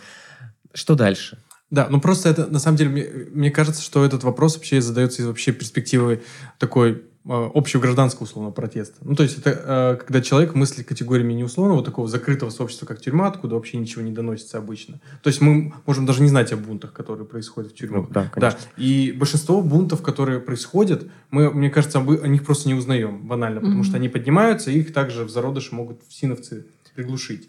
[0.74, 1.38] что дальше?
[1.70, 5.22] Да, ну просто это, на самом деле, мне, мне кажется, что этот вопрос вообще задается
[5.22, 6.22] из вообще перспективы
[6.58, 8.96] такой Э, общего гражданского условного протеста.
[9.02, 13.00] Ну, то есть это э, когда человек мыслит категориями не условного такого закрытого сообщества, как
[13.00, 14.98] тюрьма, откуда вообще ничего не доносится обычно.
[15.22, 18.08] То есть мы можем даже не знать о бунтах, которые происходят в тюрьмах.
[18.08, 18.58] Ну, да, конечно.
[18.58, 18.82] Да.
[18.82, 23.82] И большинство бунтов, которые происходят, мы, мне кажется, о них просто не узнаем банально, потому
[23.82, 23.86] mm-hmm.
[23.86, 26.66] что они поднимаются, и их также в зародыше могут синовцы
[26.96, 27.48] приглушить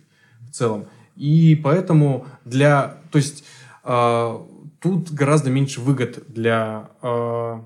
[0.52, 0.86] в целом.
[1.16, 2.98] И поэтому для...
[3.12, 3.46] То есть
[3.84, 4.40] э,
[4.82, 6.90] тут гораздо меньше выгод для...
[7.02, 7.62] Э,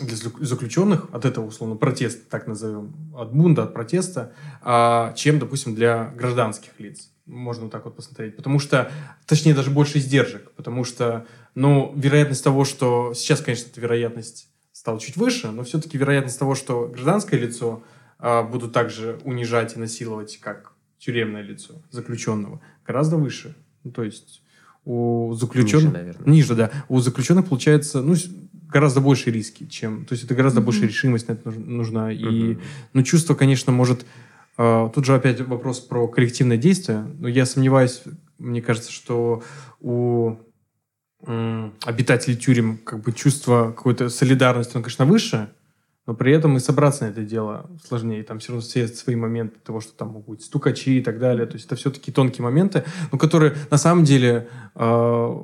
[0.00, 4.32] для заключенных от этого, условно, протеста, так назовем, от бунда, от протеста,
[4.62, 7.10] а, чем, допустим, для гражданских лиц.
[7.26, 8.36] Можно вот так вот посмотреть.
[8.36, 8.90] Потому что,
[9.26, 10.52] точнее, даже больше издержек.
[10.52, 13.12] Потому что, ну, вероятность того, что...
[13.14, 17.82] Сейчас, конечно, эта вероятность стала чуть выше, но все-таки вероятность того, что гражданское лицо
[18.18, 23.54] а, будут также унижать и насиловать, как тюремное лицо заключенного, гораздо выше.
[23.84, 24.42] Ну, то есть
[24.84, 25.84] у заключенных...
[25.84, 26.32] Ниже, наверное.
[26.32, 26.70] Ниже, да.
[26.88, 28.14] У заключенных получается, ну,
[28.68, 30.04] гораздо больше риски, чем...
[30.04, 30.64] То есть это гораздо mm-hmm.
[30.64, 32.12] больше решимость на это нужна.
[32.12, 32.52] Mm-hmm.
[32.52, 32.58] И,
[32.92, 34.06] ну, чувство, конечно, может...
[34.56, 37.06] Э, тут же опять вопрос про коллективное действие.
[37.18, 38.02] Но я сомневаюсь,
[38.38, 39.42] мне кажется, что
[39.80, 40.36] у
[41.26, 45.50] э, обитателей тюрем как бы чувство какой-то солидарности, он, конечно, выше,
[46.08, 48.22] но при этом и собраться на это дело сложнее.
[48.22, 51.44] Там все равно все свои моменты того, что там могут быть стукачи и так далее.
[51.44, 55.34] То есть это все-таки тонкие моменты, но которые на самом деле э,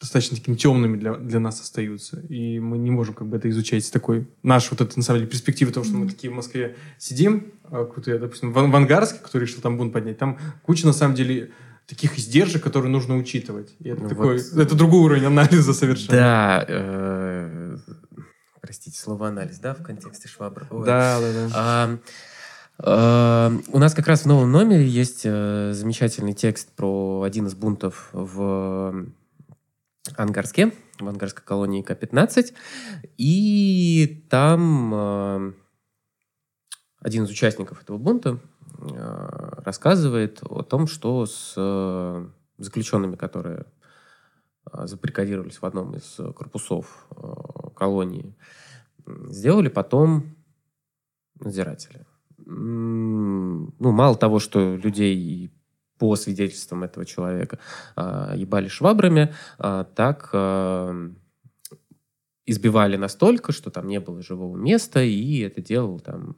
[0.00, 2.20] достаточно такими темными для, для нас остаются.
[2.28, 4.28] И мы не можем как бы это изучать с такой...
[4.44, 7.84] Наш вот это, на самом деле, перспективы того, что мы такие в Москве сидим, а,
[7.84, 11.16] какой-то, я, допустим, в, в Ангарске, который решил там бунт поднять, там куча, на самом
[11.16, 11.50] деле,
[11.86, 13.74] таких издержек, которые нужно учитывать.
[13.80, 16.16] И это, ну, такой, вот, это другой уровень анализа совершенно.
[16.16, 17.76] Да, э,
[18.74, 20.66] простите, слово анализ, да, в контексте Швабра?
[20.68, 21.98] Да, да, да.
[22.82, 27.46] А, э, у нас как раз в новом номере есть э, замечательный текст про один
[27.46, 29.06] из бунтов в
[30.16, 32.52] Ангарске, в ангарской колонии К-15.
[33.16, 35.52] И там э,
[36.98, 38.40] один из участников этого бунта
[38.80, 41.54] э, рассказывает о том, что с
[42.58, 43.66] заключенными, которые
[44.72, 47.06] заприкодировались в одном из корпусов
[47.74, 48.34] колонии,
[49.06, 50.36] сделали потом
[51.40, 52.06] надзиратели.
[52.46, 55.50] Ну, мало того, что людей
[55.98, 57.58] по свидетельствам этого человека,
[57.96, 61.10] э, ебали швабрами, э, так э,
[62.46, 66.36] избивали настолько, что там не было живого места, и это делал там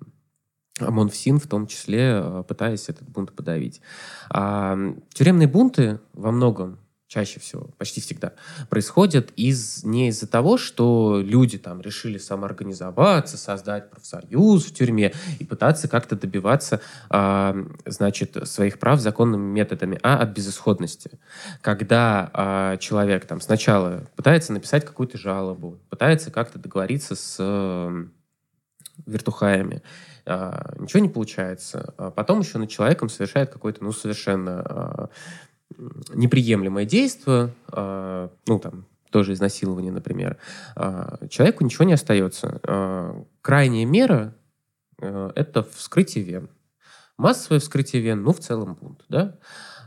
[0.78, 3.80] ОМОН ФСИН в том числе, пытаясь этот бунт подавить.
[4.28, 4.76] А
[5.14, 6.78] тюремные бунты во многом
[7.16, 8.34] чаще всего, почти всегда,
[8.68, 15.44] происходят из, не из-за того, что люди там решили самоорганизоваться, создать профсоюз в тюрьме и
[15.44, 21.18] пытаться как-то добиваться, э, значит, своих прав законными методами, а от безысходности.
[21.62, 28.04] Когда э, человек там сначала пытается написать какую-то жалобу, пытается как-то договориться с э,
[29.06, 29.82] вертухаями,
[30.26, 31.94] э, ничего не получается.
[32.14, 35.08] Потом еще над человеком совершает какой-то, ну, совершенно
[36.14, 40.38] неприемлемое действие, э, ну, там, тоже изнасилование, например,
[40.76, 42.60] э, человеку ничего не остается.
[42.62, 44.34] Э, крайняя мера
[45.00, 46.50] э,– это вскрытие вен.
[47.16, 49.38] Массовое вскрытие вен, ну, в целом бунт, да?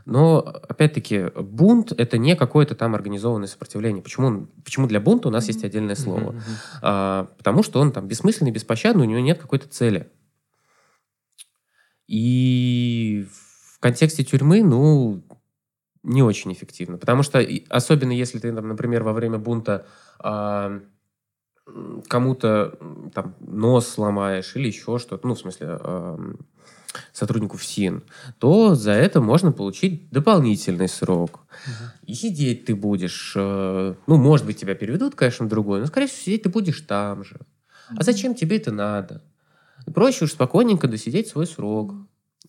[0.06, 4.02] Но, опять-таки, бунт— это не какое-то там организованное сопротивление.
[4.02, 6.32] Почему, он, почему для бунта у нас есть отдельное слово?
[6.32, 6.78] Mm-hmm.
[6.82, 10.10] А, потому что он там бессмысленный, беспощадный, у него нет какой-то цели.
[12.08, 15.22] И в контексте тюрьмы, ну,
[16.02, 16.98] не очень эффективно.
[16.98, 19.86] Потому что, особенно если ты, там, например, во время бунта
[20.22, 20.80] э,
[22.08, 22.78] кому-то
[23.14, 26.34] там нос сломаешь или еще что-то, ну, в смысле, э,
[27.12, 28.02] сотруднику ФСИН,
[28.38, 31.40] то за это можно получить дополнительный срок.
[31.66, 32.06] Угу.
[32.06, 36.06] И сидеть ты будешь, э, ну, может быть, тебя переведут, конечно, в другой, но, скорее
[36.06, 37.38] всего, сидеть ты будешь там же.
[37.96, 39.22] А зачем тебе это надо?
[39.92, 41.94] Проще уж спокойненько досидеть свой срок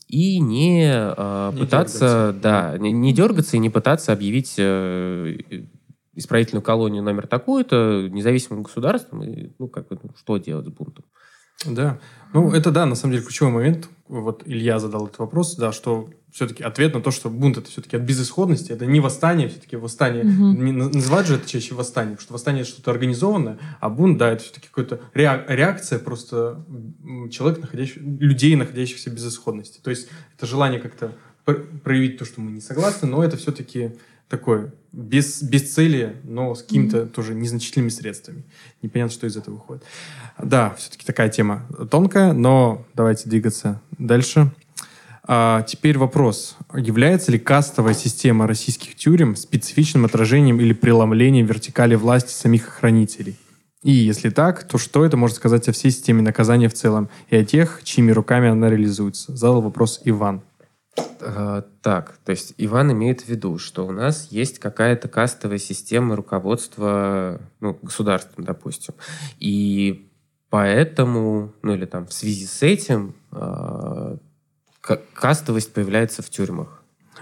[0.08, 2.40] и не, э, не пытаться, дергаться.
[2.42, 5.38] да, не, не дергаться и не пытаться объявить э,
[6.14, 11.06] исправительную колонию номер такую-то независимым государством, и, ну, как ну, что делать с бунтом.
[11.66, 12.00] Да.
[12.34, 13.90] Ну, это да, на самом деле ключевой момент.
[14.08, 17.98] Вот Илья задал этот вопрос, да, что все-таки ответ на то, что бунт это все-таки
[17.98, 20.24] от безысходности, это не восстание, все-таки восстание.
[20.24, 20.62] Угу.
[20.62, 24.32] Не, называть же это чаще восстание, потому что восстание это что-то организованное, а бунт, да,
[24.32, 26.66] это все-таки какая-то реакция просто
[27.30, 29.80] человека, находящих, людей, находящихся в безысходности.
[29.82, 30.08] То есть
[30.38, 31.14] это желание как-то
[31.84, 33.96] проявить то, что мы не согласны, но это все-таки
[34.30, 37.10] такой без, без цели, но с какими-то mm-hmm.
[37.10, 38.44] тоже незначительными средствами.
[38.82, 39.84] Непонятно, что из этого выходит.
[40.42, 44.52] Да, все-таки такая тема тонкая, но давайте двигаться дальше.
[45.24, 46.58] А, теперь вопрос.
[46.76, 53.38] Является ли кастовая система российских тюрем специфичным отражением или преломлением вертикали власти самих охранителей?
[53.84, 57.36] И если так, то что это может сказать о всей системе наказания в целом и
[57.36, 59.36] о тех, чьими руками она реализуется?
[59.36, 60.42] Задал вопрос Иван.
[60.98, 66.16] Uh, так, то есть Иван имеет в виду, что у нас есть какая-то кастовая система
[66.16, 68.96] руководства ну, государством, допустим.
[69.40, 70.10] И
[70.50, 74.20] поэтому, ну или там в связи с этим uh,
[75.14, 76.82] кастовость появляется в тюрьмах.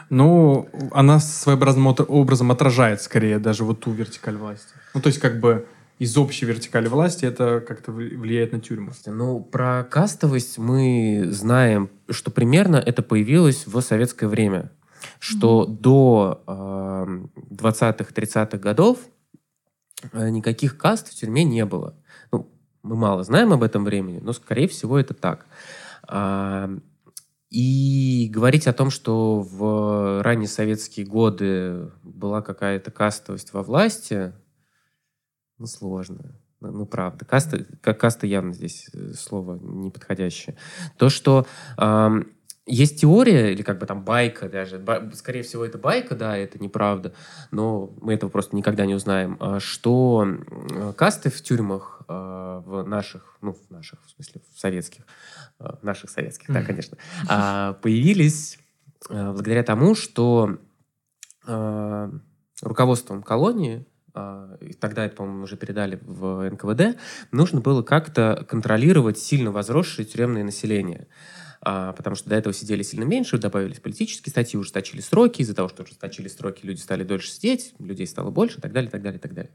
[0.10, 4.74] Ну, она своеобразным образом отражает скорее даже вот ту вертикаль власти.
[4.94, 5.68] Ну, то есть как бы
[6.00, 8.92] из общей вертикали власти это как-то влияет на тюрьму?
[9.06, 14.72] Ну, про кастовость мы знаем, что примерно это появилось в советское время.
[15.20, 15.78] Что mm-hmm.
[15.80, 19.00] до э, 20-х, 30-х годов
[20.14, 21.96] э, никаких каст в тюрьме не было.
[22.32, 22.50] Ну,
[22.82, 25.46] мы мало знаем об этом времени, но, скорее всего, это так.
[26.08, 26.70] А,
[27.50, 34.34] и говорить о том, что в ранние советские годы была какая-то кастовость во власти,
[35.60, 36.36] ну, сложно.
[36.62, 37.26] Ну, ну правда.
[37.26, 40.58] Каста, как каста явно здесь э, слово неподходящее.
[40.98, 41.46] То, что
[41.78, 42.24] э,
[42.70, 46.60] есть теория, или как бы там байка даже, ба, скорее всего, это байка, да, это
[46.60, 47.14] неправда,
[47.52, 50.26] но мы этого просто никогда не узнаем, а, что
[50.96, 55.06] касты в тюрьмах э, в наших, ну, в наших, в смысле, в советских,
[55.60, 56.98] э, наших советских, да, конечно,
[57.28, 58.60] э, появились
[59.10, 60.58] благодаря тому, что
[62.62, 67.00] руководством колонии а, тогда это, по-моему, уже передали в НКВД,
[67.32, 71.08] нужно было как-то контролировать сильно возросшее тюремное население.
[71.62, 75.68] А, потому что до этого сидели сильно меньше, добавились политические статьи, ужесточили сроки, из-за того,
[75.68, 79.02] что ужесточили сроки, люди стали дольше сидеть, людей стало больше, и так далее, и так
[79.02, 79.52] далее, и так далее.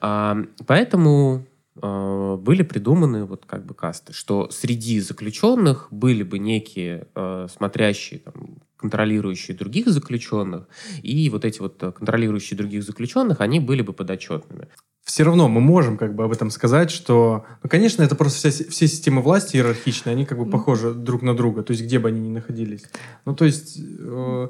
[0.00, 0.36] А,
[0.66, 1.46] поэтому
[1.80, 8.20] а, были придуманы вот как бы касты, что среди заключенных были бы некие э, смотрящие
[8.20, 10.68] там, контролирующие других заключенных,
[11.02, 14.68] и вот эти вот э, контролирующие других заключенных, они были бы подотчетными.
[15.04, 18.64] Все равно мы можем как бы об этом сказать, что, ну, конечно, это просто вся,
[18.70, 22.08] все системы власти иерархичные, они как бы похожи друг на друга, то есть где бы
[22.08, 22.84] они ни находились.
[23.24, 24.48] Ну, то есть, э,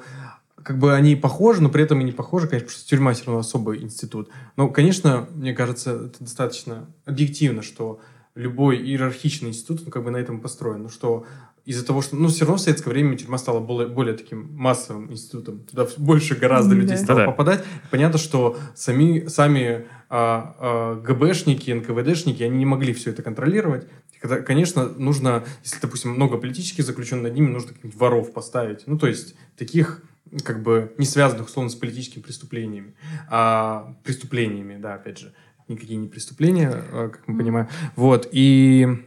[0.62, 3.24] как бы они похожи, но при этом и не похожи, конечно, потому что тюрьма все
[3.26, 4.28] равно особый институт.
[4.56, 8.00] Но, конечно, мне кажется, это достаточно объективно, что
[8.34, 10.82] любой иерархичный институт, ну, как бы на этом построен.
[10.82, 11.24] Ну, что
[11.66, 15.10] из-за того, что, ну, все равно в советское время тюрьма стала более, более таким массовым
[15.10, 15.58] институтом.
[15.64, 16.78] Туда больше гораздо mm-hmm.
[16.78, 17.26] людей стало да.
[17.26, 17.64] попадать.
[17.90, 23.88] понятно, что сами, сами а, а, ГБшники, НКВДшники, они не могли все это контролировать.
[24.20, 28.86] когда, конечно, нужно, если, допустим, много политических заключенных, над ними нужно каких-нибудь воров поставить.
[28.86, 30.02] Ну, то есть, таких
[30.44, 32.94] как бы не связанных, условно, с политическими преступлениями.
[33.28, 35.34] А преступлениями, да, опять же.
[35.66, 37.68] Никакие не преступления, а, как мы понимаем.
[37.96, 39.04] Вот, и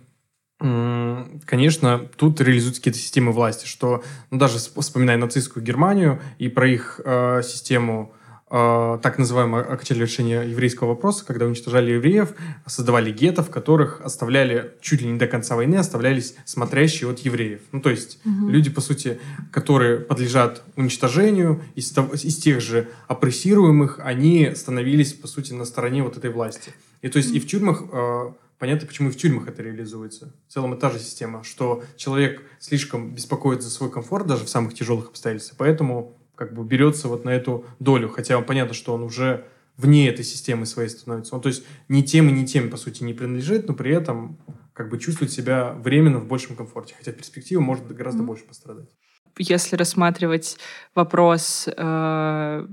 [0.59, 6.99] Конечно, тут реализуются какие-то системы власти, что, ну, даже вспоминая нацистскую Германию и про их
[7.05, 8.11] э, систему
[8.51, 12.33] э, так называемое окончательное решение еврейского вопроса, когда уничтожали евреев,
[12.65, 17.61] создавали гетто, в которых оставляли чуть ли не до конца войны оставлялись смотрящие от евреев.
[17.71, 18.49] Ну, то есть угу.
[18.49, 19.17] люди, по сути,
[19.53, 26.17] которые подлежат уничтожению, из, из тех же опрессируемых, они становились, по сути, на стороне вот
[26.17, 26.73] этой власти.
[27.01, 27.37] И то есть угу.
[27.37, 30.35] и в тюрьмах э, понятно, почему и в тюрьмах это реализуется.
[30.47, 34.49] В целом это та же система, что человек слишком беспокоится за свой комфорт даже в
[34.49, 39.03] самых тяжелых обстоятельствах, поэтому как бы берется вот на эту долю, хотя понятно, что он
[39.03, 39.45] уже
[39.75, 41.35] вне этой системы своей становится.
[41.35, 44.37] Он, то есть ни тем и ни тем, по сути, не принадлежит, но при этом
[44.73, 48.25] как бы чувствует себя временно в большем комфорте, хотя перспектива может гораздо mm-hmm.
[48.25, 48.89] больше пострадать.
[49.37, 50.57] Если рассматривать
[50.95, 52.67] вопрос, э,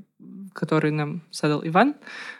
[0.52, 1.94] который нам задал Иван,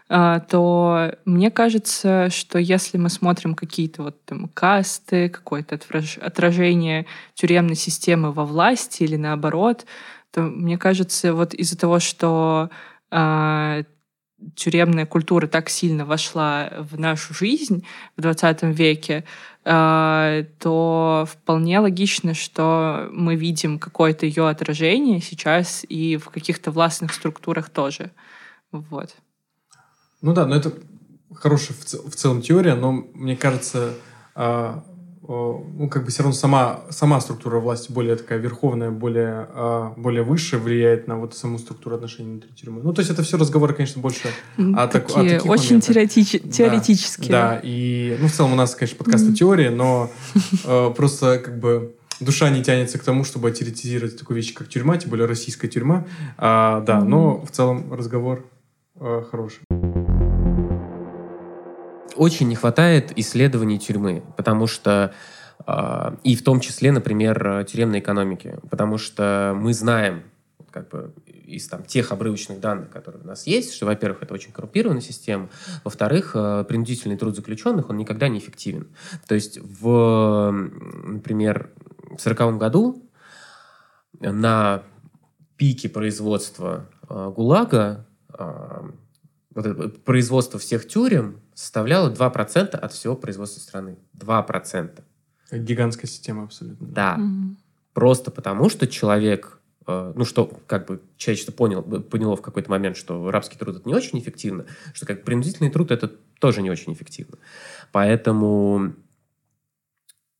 [0.08, 5.80] то мне кажется, что если мы смотрим какие-то вот там касты, какое-то
[6.20, 9.84] отражение тюремной системы во власти или наоборот,
[10.30, 12.70] то мне кажется, вот из-за того, что
[13.10, 13.84] э,
[14.54, 17.84] тюремная культура так сильно вошла в нашу жизнь
[18.16, 19.24] в 20 веке,
[19.64, 27.14] э, то вполне логично, что мы видим какое-то ее отражение сейчас и в каких-то властных
[27.14, 28.12] структурах тоже.
[28.72, 29.16] Вот.
[30.22, 30.72] Ну да, но это
[31.34, 33.94] хорошая в, в целом теория, но мне кажется,
[34.34, 34.84] а,
[35.28, 40.22] ну, как бы все равно сама, сама структура власти более такая верховная, более, а, более
[40.22, 42.82] высшая влияет на вот саму структуру отношений внутри тюрьмы.
[42.82, 47.30] Ну, то есть это все разговоры, конечно, больше о, так, о таких Очень теоретич, теоретические.
[47.30, 50.10] Да, да, и, ну, в целом у нас, конечно, подкаст о теории, но
[50.64, 54.96] э, просто как бы душа не тянется к тому, чтобы теоретизировать такую вещь, как тюрьма,
[54.96, 56.06] тем более российская тюрьма.
[56.38, 58.46] А, да, но в целом разговор
[59.00, 59.60] э, хороший.
[62.16, 65.12] Очень не хватает исследований тюрьмы, потому что
[65.66, 70.22] э, и в том числе, например, тюремной экономики, потому что мы знаем,
[70.70, 71.12] как бы
[71.46, 75.48] из там, тех обрывочных данных, которые у нас есть, что, во-первых, это очень коррумпированная система,
[75.84, 78.88] во-вторых, э, принудительный труд заключенных, он никогда не эффективен.
[79.26, 80.50] То есть, в,
[81.04, 83.02] например, в 1940 году
[84.20, 84.82] на
[85.56, 88.06] пике производства э, ГУЛАГа
[89.56, 93.96] вот это, производство всех тюрем составляло 2% от всего производства страны.
[94.16, 95.02] 2%.
[95.50, 96.86] Гигантская система абсолютно.
[96.86, 97.16] Да.
[97.18, 97.56] Mm-hmm.
[97.92, 102.96] Просто потому, что человек Э, ну, что как бы человечество понял, поняло в какой-то момент,
[102.96, 106.08] что рабский труд это не очень эффективно, что как принудительный труд это
[106.40, 107.38] тоже не очень эффективно.
[107.92, 108.94] Поэтому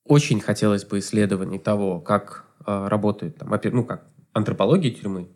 [0.04, 5.28] очень хотелось бы исследований того, как э, работает, там, ну, как антропология тюрьмы,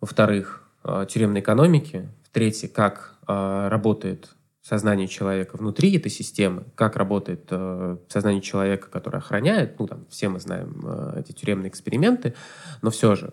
[0.00, 4.30] во-вторых, э, тюремной экономики, в-третьих, как э, работает
[4.62, 10.28] сознание человека внутри этой системы, как работает э, сознание человека, который охраняет, ну, там, все
[10.28, 12.34] мы знаем э, эти тюремные эксперименты,
[12.82, 13.32] но все же,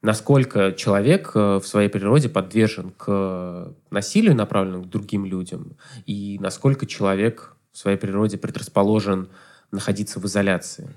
[0.00, 5.76] насколько человек э, в своей природе подвержен к насилию, направленному к другим людям,
[6.06, 9.28] и насколько человек в своей природе предрасположен
[9.72, 10.88] находиться в изоляции.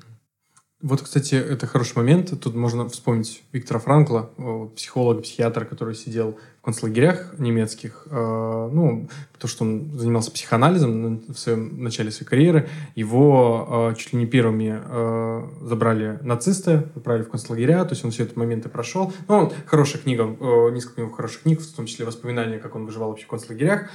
[0.82, 2.40] Вот, кстати, это хороший момент.
[2.40, 4.30] Тут можно вспомнить Виктора Франкла,
[4.76, 9.08] психолога, психиатра, который сидел концлагерях немецких, э, ну,
[9.38, 14.26] то, что он занимался психоанализом в своем начале своей карьеры, его э, чуть ли не
[14.26, 19.14] первыми э, забрали нацисты, отправили в концлагеря, то есть он все эти моменты прошел.
[19.28, 20.24] Ну, он, хорошая книга,
[20.72, 23.90] несколько его хороших книг, в том числе воспоминания, как он выживал вообще в концлагерях,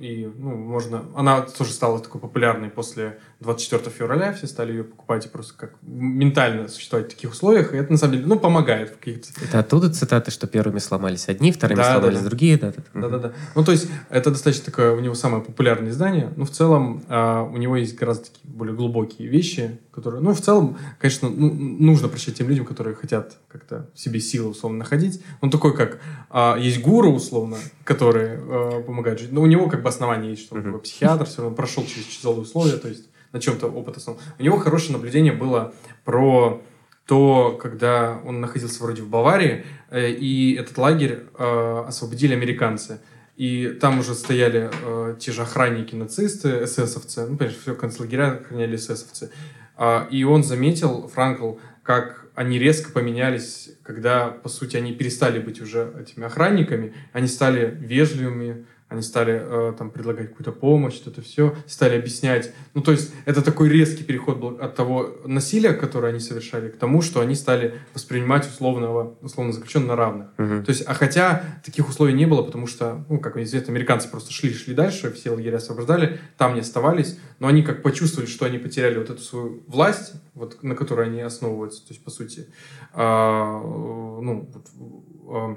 [0.00, 5.26] и, ну, можно, она тоже стала такой популярной после 24 февраля, все стали ее покупать
[5.26, 8.90] и просто как ментально существовать в таких условиях, и это, на самом деле, ну, помогает
[8.90, 9.28] в каких-то...
[9.44, 12.28] Это оттуда цитаты, что первыми сломались одни, вторыми да, сломались да, да.
[12.28, 12.56] другие.
[12.56, 13.32] Да, да, да, да.
[13.54, 17.42] Ну, то есть, это достаточно такое у него самое популярное издание, но в целом а,
[17.42, 22.08] у него есть гораздо такие более глубокие вещи, которые, ну, в целом, конечно, ну, нужно
[22.08, 25.22] прочитать тем людям, которые хотят как-то в себе силы, условно, находить.
[25.42, 29.82] Он такой, как а, есть гуру, условно, которые а, помогают жить, но у него как
[29.82, 30.78] бы основание есть, что он uh-huh.
[30.78, 33.04] психиатр, все равно прошел через тяжелые условия, то есть
[33.36, 34.20] на чем-то опыт основан.
[34.38, 35.74] У него хорошее наблюдение было
[36.04, 36.62] про
[37.06, 43.00] то, когда он находился вроде в Баварии, э, и этот лагерь э, освободили американцы.
[43.36, 48.76] И там уже стояли э, те же охранники, нацисты, эсэсовцы, ну, конечно, все концлагеря охраняли
[48.76, 49.30] эсэсовцы.
[49.76, 55.60] Э, и он заметил, Франкл, как они резко поменялись, когда, по сути, они перестали быть
[55.60, 61.56] уже этими охранниками, они стали вежливыми, они стали э, там предлагать какую-то помощь, это все,
[61.66, 62.52] стали объяснять.
[62.74, 66.76] Ну, то есть это такой резкий переход был от того насилия, которое они совершали, к
[66.76, 70.28] тому, что они стали воспринимать условного, условно заключенного на равных.
[70.38, 70.62] Uh-huh.
[70.64, 74.32] То есть, а хотя таких условий не было, потому что, ну, как известно, американцы просто
[74.32, 78.58] шли, шли дальше, все лагеря освобождали, там не оставались, но они как почувствовали, что они
[78.58, 82.46] потеряли вот эту свою власть, вот, на которой они основываются, то есть, по сути,
[82.94, 85.56] э, ну, вот,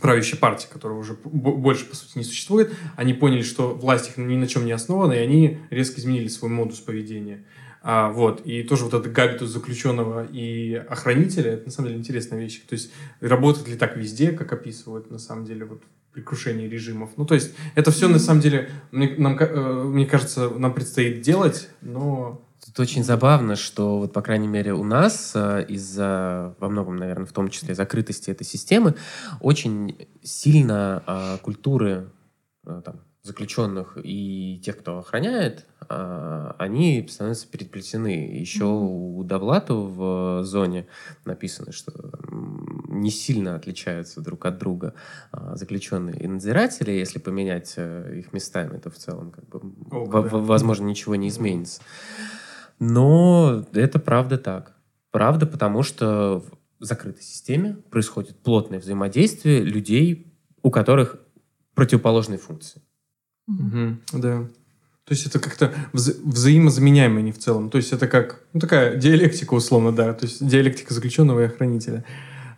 [0.00, 4.36] правящей партии, которая уже больше, по сути, не существует, они поняли, что власть их ни
[4.36, 7.44] на чем не основана, и они резко изменили свой модус поведения.
[7.82, 8.46] А, вот.
[8.46, 12.62] И тоже вот этот габитус заключенного и охранителя, это на самом деле интересная вещь.
[12.68, 15.82] То есть работает ли так везде, как описывают на самом деле вот
[16.12, 17.10] при крушении режимов.
[17.16, 21.22] Ну, то есть это все на самом деле, мне, нам, э, мне кажется, нам предстоит
[21.22, 26.70] делать, но Тут очень забавно, что вот, по крайней мере, у нас э, из-за, во
[26.70, 28.94] многом, наверное, в том числе закрытости этой системы,
[29.40, 32.10] очень сильно э, культуры
[32.66, 38.38] э, там, заключенных и тех, кто охраняет, э, они становятся переплетены.
[38.40, 39.18] Еще mm-hmm.
[39.18, 40.86] у Довлату в зоне
[41.24, 41.92] написано, что
[42.88, 44.94] не сильно отличаются друг от друга
[45.32, 46.90] э, заключенные и надзиратели.
[46.90, 49.58] Если поменять э, их местами, то в целом, как бы,
[49.90, 50.38] oh, в- да.
[50.38, 51.80] возможно, ничего не изменится.
[52.82, 52.88] Mm-hmm.
[52.90, 54.74] Но это правда так.
[55.10, 56.44] Правда, потому что
[56.80, 60.32] в закрытой системе происходит плотное взаимодействие людей,
[60.62, 61.16] у которых
[61.74, 62.82] противоположные функции.
[63.46, 64.48] Угу, да.
[65.04, 67.70] То есть это как-то вза- взаимозаменяемо не в целом.
[67.70, 70.12] То есть это как ну, такая диалектика условно, да.
[70.14, 72.04] То есть диалектика заключенного и охранителя.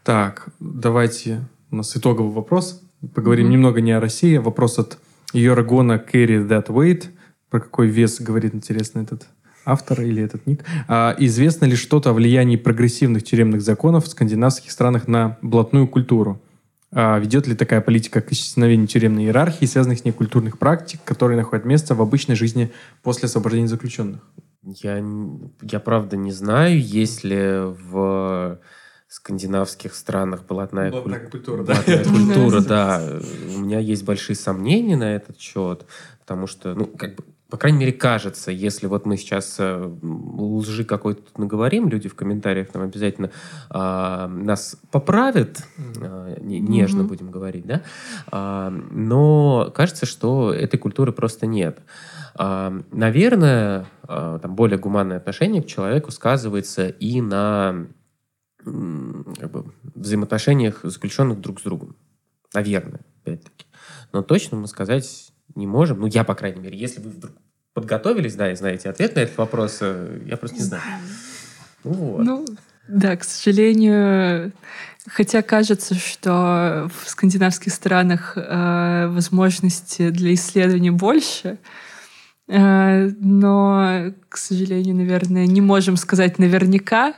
[0.05, 2.83] Так, давайте у нас итоговый вопрос.
[3.15, 4.37] Поговорим mm немного не о России.
[4.37, 4.99] Вопрос от
[5.33, 7.09] Йоргона Carry That Weight.
[7.51, 9.27] Про какой вес говорит, интересно, этот
[9.65, 10.65] автор или этот ник.
[10.89, 16.41] А, известно ли что-то о влиянии прогрессивных тюремных законов в скандинавских странах на блатную культуру?
[16.93, 21.37] А, ведет ли такая политика к исчезновению тюремной иерархии, связанных с ней культурных практик, которые
[21.37, 22.71] находят место в обычной жизни
[23.03, 24.21] после освобождения заключенных?
[24.63, 25.05] Я,
[25.63, 27.37] я правда не знаю, есть ли
[27.91, 28.59] в
[29.09, 31.75] скандинавских странах блатная, Блатная куль- культура, да.
[31.75, 33.03] блатная культура, да.
[33.57, 35.85] У меня есть большие сомнения на этот счет,
[36.21, 37.25] потому что, ну, как бы,
[37.55, 42.17] по крайней мере, кажется, если вот мы сейчас э, лжи какой-то тут наговорим, люди в
[42.17, 43.31] комментариях нам обязательно
[43.71, 45.65] а, нас поправят,
[46.41, 47.07] не- нежно Мгм.
[47.07, 47.83] будем говорить, да,
[48.33, 51.79] А, но кажется, что этой культуры просто нет.
[52.35, 57.87] А, Наверное, а, там более гуманное отношение к человеку сказывается и на
[58.65, 61.95] как бы, взаимоотношениях заключенных друг с другом.
[62.53, 63.67] Наверное, опять-таки.
[64.13, 66.01] Но точно мы сказать не можем.
[66.01, 67.35] Ну, я, по крайней мере, если вы вдруг
[67.75, 70.83] подготовились, да, и знаете ответ на этот вопрос, э, я просто не знаю.
[71.83, 72.25] Ну, вот.
[72.25, 72.47] Ну,
[72.89, 74.53] да, к сожалению,
[75.07, 81.59] хотя кажется, что в скандинавских странах э, возможности для исследований больше,
[82.49, 87.15] э, но, к сожалению, наверное, не можем сказать наверняка.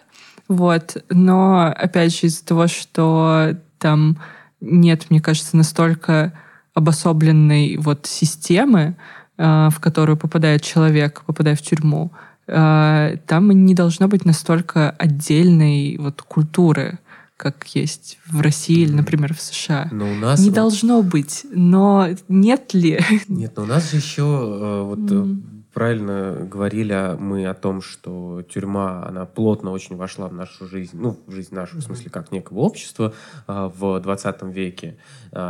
[0.48, 1.04] Вот.
[1.10, 4.18] Но, опять же, из-за того, что там
[4.60, 6.32] нет, мне кажется, настолько
[6.74, 12.10] обособленной вот системы, э, в которую попадает человек, попадая в тюрьму,
[12.46, 16.98] э, там не должно быть настолько отдельной вот культуры,
[17.36, 19.88] как есть в России или, например, в США.
[19.92, 20.40] Но у нас...
[20.40, 22.98] Не вот- должно быть, но нет ли?
[23.28, 25.64] Нет, но у нас же еще э, вот э, Мгм.
[25.74, 30.96] правильно говорили а, мы о том, что тюрьма, она плотно очень вошла в нашу жизнь,
[30.98, 33.12] ну, в жизнь нашу, в смысле, как некого общества
[33.46, 34.96] в 20 веке,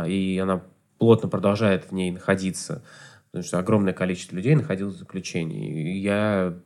[0.07, 0.61] и она
[0.97, 2.81] плотно продолжает в ней находиться,
[3.31, 5.95] потому что огромное количество людей находилось в заключении.
[5.95, 6.57] И я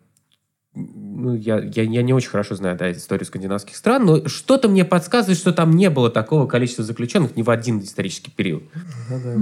[0.74, 4.86] ну, я, я, я не очень хорошо знаю да, историю скандинавских стран, но что-то мне
[4.86, 8.64] подсказывает, что там не было такого количества заключенных ни в один исторический период.
[9.10, 9.36] Да-да.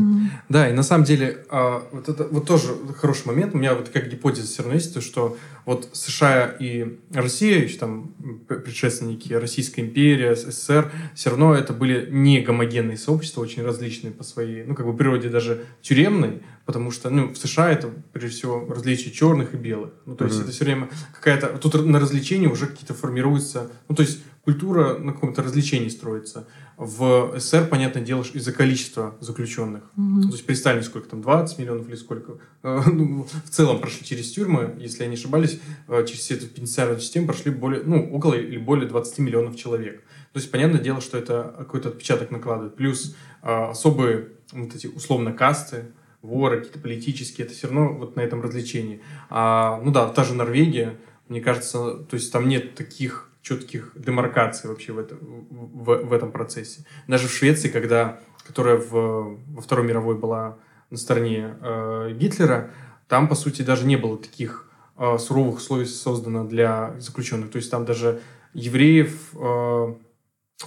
[0.50, 3.54] Да, и на самом деле, а, вот это вот тоже хороший момент.
[3.54, 7.78] У меня вот как гипотеза все равно есть, то, что вот США и Россия, еще
[7.78, 8.16] там
[8.48, 14.64] предшественники Российской империи, СССР, все равно это были не гомогенные сообщества, очень различные по своей,
[14.64, 19.12] ну, как бы природе даже тюремной, потому что, ну, в США это, прежде всего, различие
[19.12, 19.90] черных и белых.
[20.06, 20.44] Ну, то есть Мгм.
[20.44, 21.58] это все время какая-то...
[21.58, 23.72] Тут на развлечении уже какие-то формируются...
[23.88, 26.48] Ну, то есть культура на каком-то развлечении строится.
[26.78, 29.82] В СССР, понятное дело, из-за количества заключенных.
[29.96, 30.30] Мгм.
[30.30, 32.34] То есть представили, сколько там, 20 миллионов или сколько.
[32.62, 37.00] Э, ну, В целом прошли через тюрьмы, если я не ошибались, э, через эту пенитенциарную
[37.00, 40.04] систему прошли более, ну, около или более 20 миллионов человек.
[40.34, 42.76] То есть, понятное дело, что это какой-то отпечаток накладывает.
[42.76, 45.86] Плюс э, особые вот эти условно касты,
[46.22, 49.02] воры, какие-то политические, это все равно вот на этом развлечении.
[49.30, 50.98] А, ну да, та же Норвегия,
[51.28, 56.32] мне кажется, то есть там нет таких четких демаркаций вообще в, это, в, в этом
[56.32, 56.86] процессе.
[57.08, 60.58] Даже в Швеции, когда, которая в, во Второй мировой была
[60.90, 62.72] на стороне э, Гитлера,
[63.08, 67.50] там, по сути, даже не было таких э, суровых условий создано для заключенных.
[67.52, 68.22] То есть там даже
[68.54, 69.94] евреев э,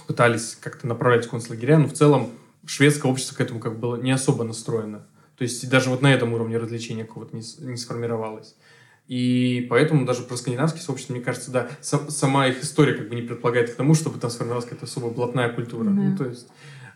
[0.07, 2.31] пытались как-то направлять в концлагеря, но в целом
[2.65, 5.05] шведское общество к этому как бы было не особо настроено.
[5.37, 8.55] То есть даже вот на этом уровне развлечения какого-то не, не сформировалось.
[9.07, 13.15] И поэтому даже про скандинавские сообщества, мне кажется, да, сам- сама их история как бы
[13.15, 15.85] не предполагает к тому, чтобы там сформировалась какая-то особая блатная культура.
[15.85, 15.91] Да.
[15.91, 16.47] Ну, то есть,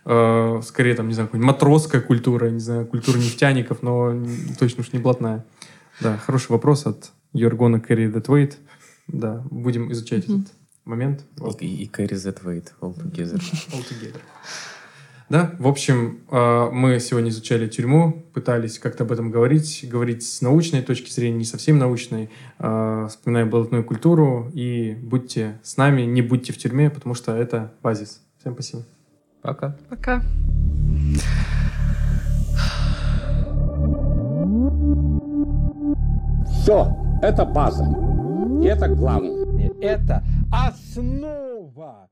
[0.06, 4.14] э, скорее, там, не знаю, какая-нибудь матросская культура, не знаю, культура нефтяников, но
[4.58, 5.44] точно уж не блатная.
[6.00, 8.54] Да, хороший вопрос от Йоргона Carry That Weight.
[9.08, 10.40] Да, будем изучать Мгм.
[10.42, 10.52] этот
[10.86, 11.24] момент.
[11.36, 11.60] Вот.
[11.60, 13.38] И, и carry that weight all together.
[13.72, 14.20] All together.
[15.28, 20.40] Да, в общем, э, мы сегодня изучали тюрьму, пытались как-то об этом говорить, говорить с
[20.40, 26.22] научной точки зрения, не совсем научной, э, вспоминаем блатную культуру, и будьте с нами, не
[26.22, 28.22] будьте в тюрьме, потому что это базис.
[28.38, 28.84] Всем спасибо.
[29.42, 29.76] Пока.
[29.90, 30.22] Пока.
[36.46, 37.84] Все, это база.
[38.62, 39.46] И это главное.
[39.82, 42.08] Это основа.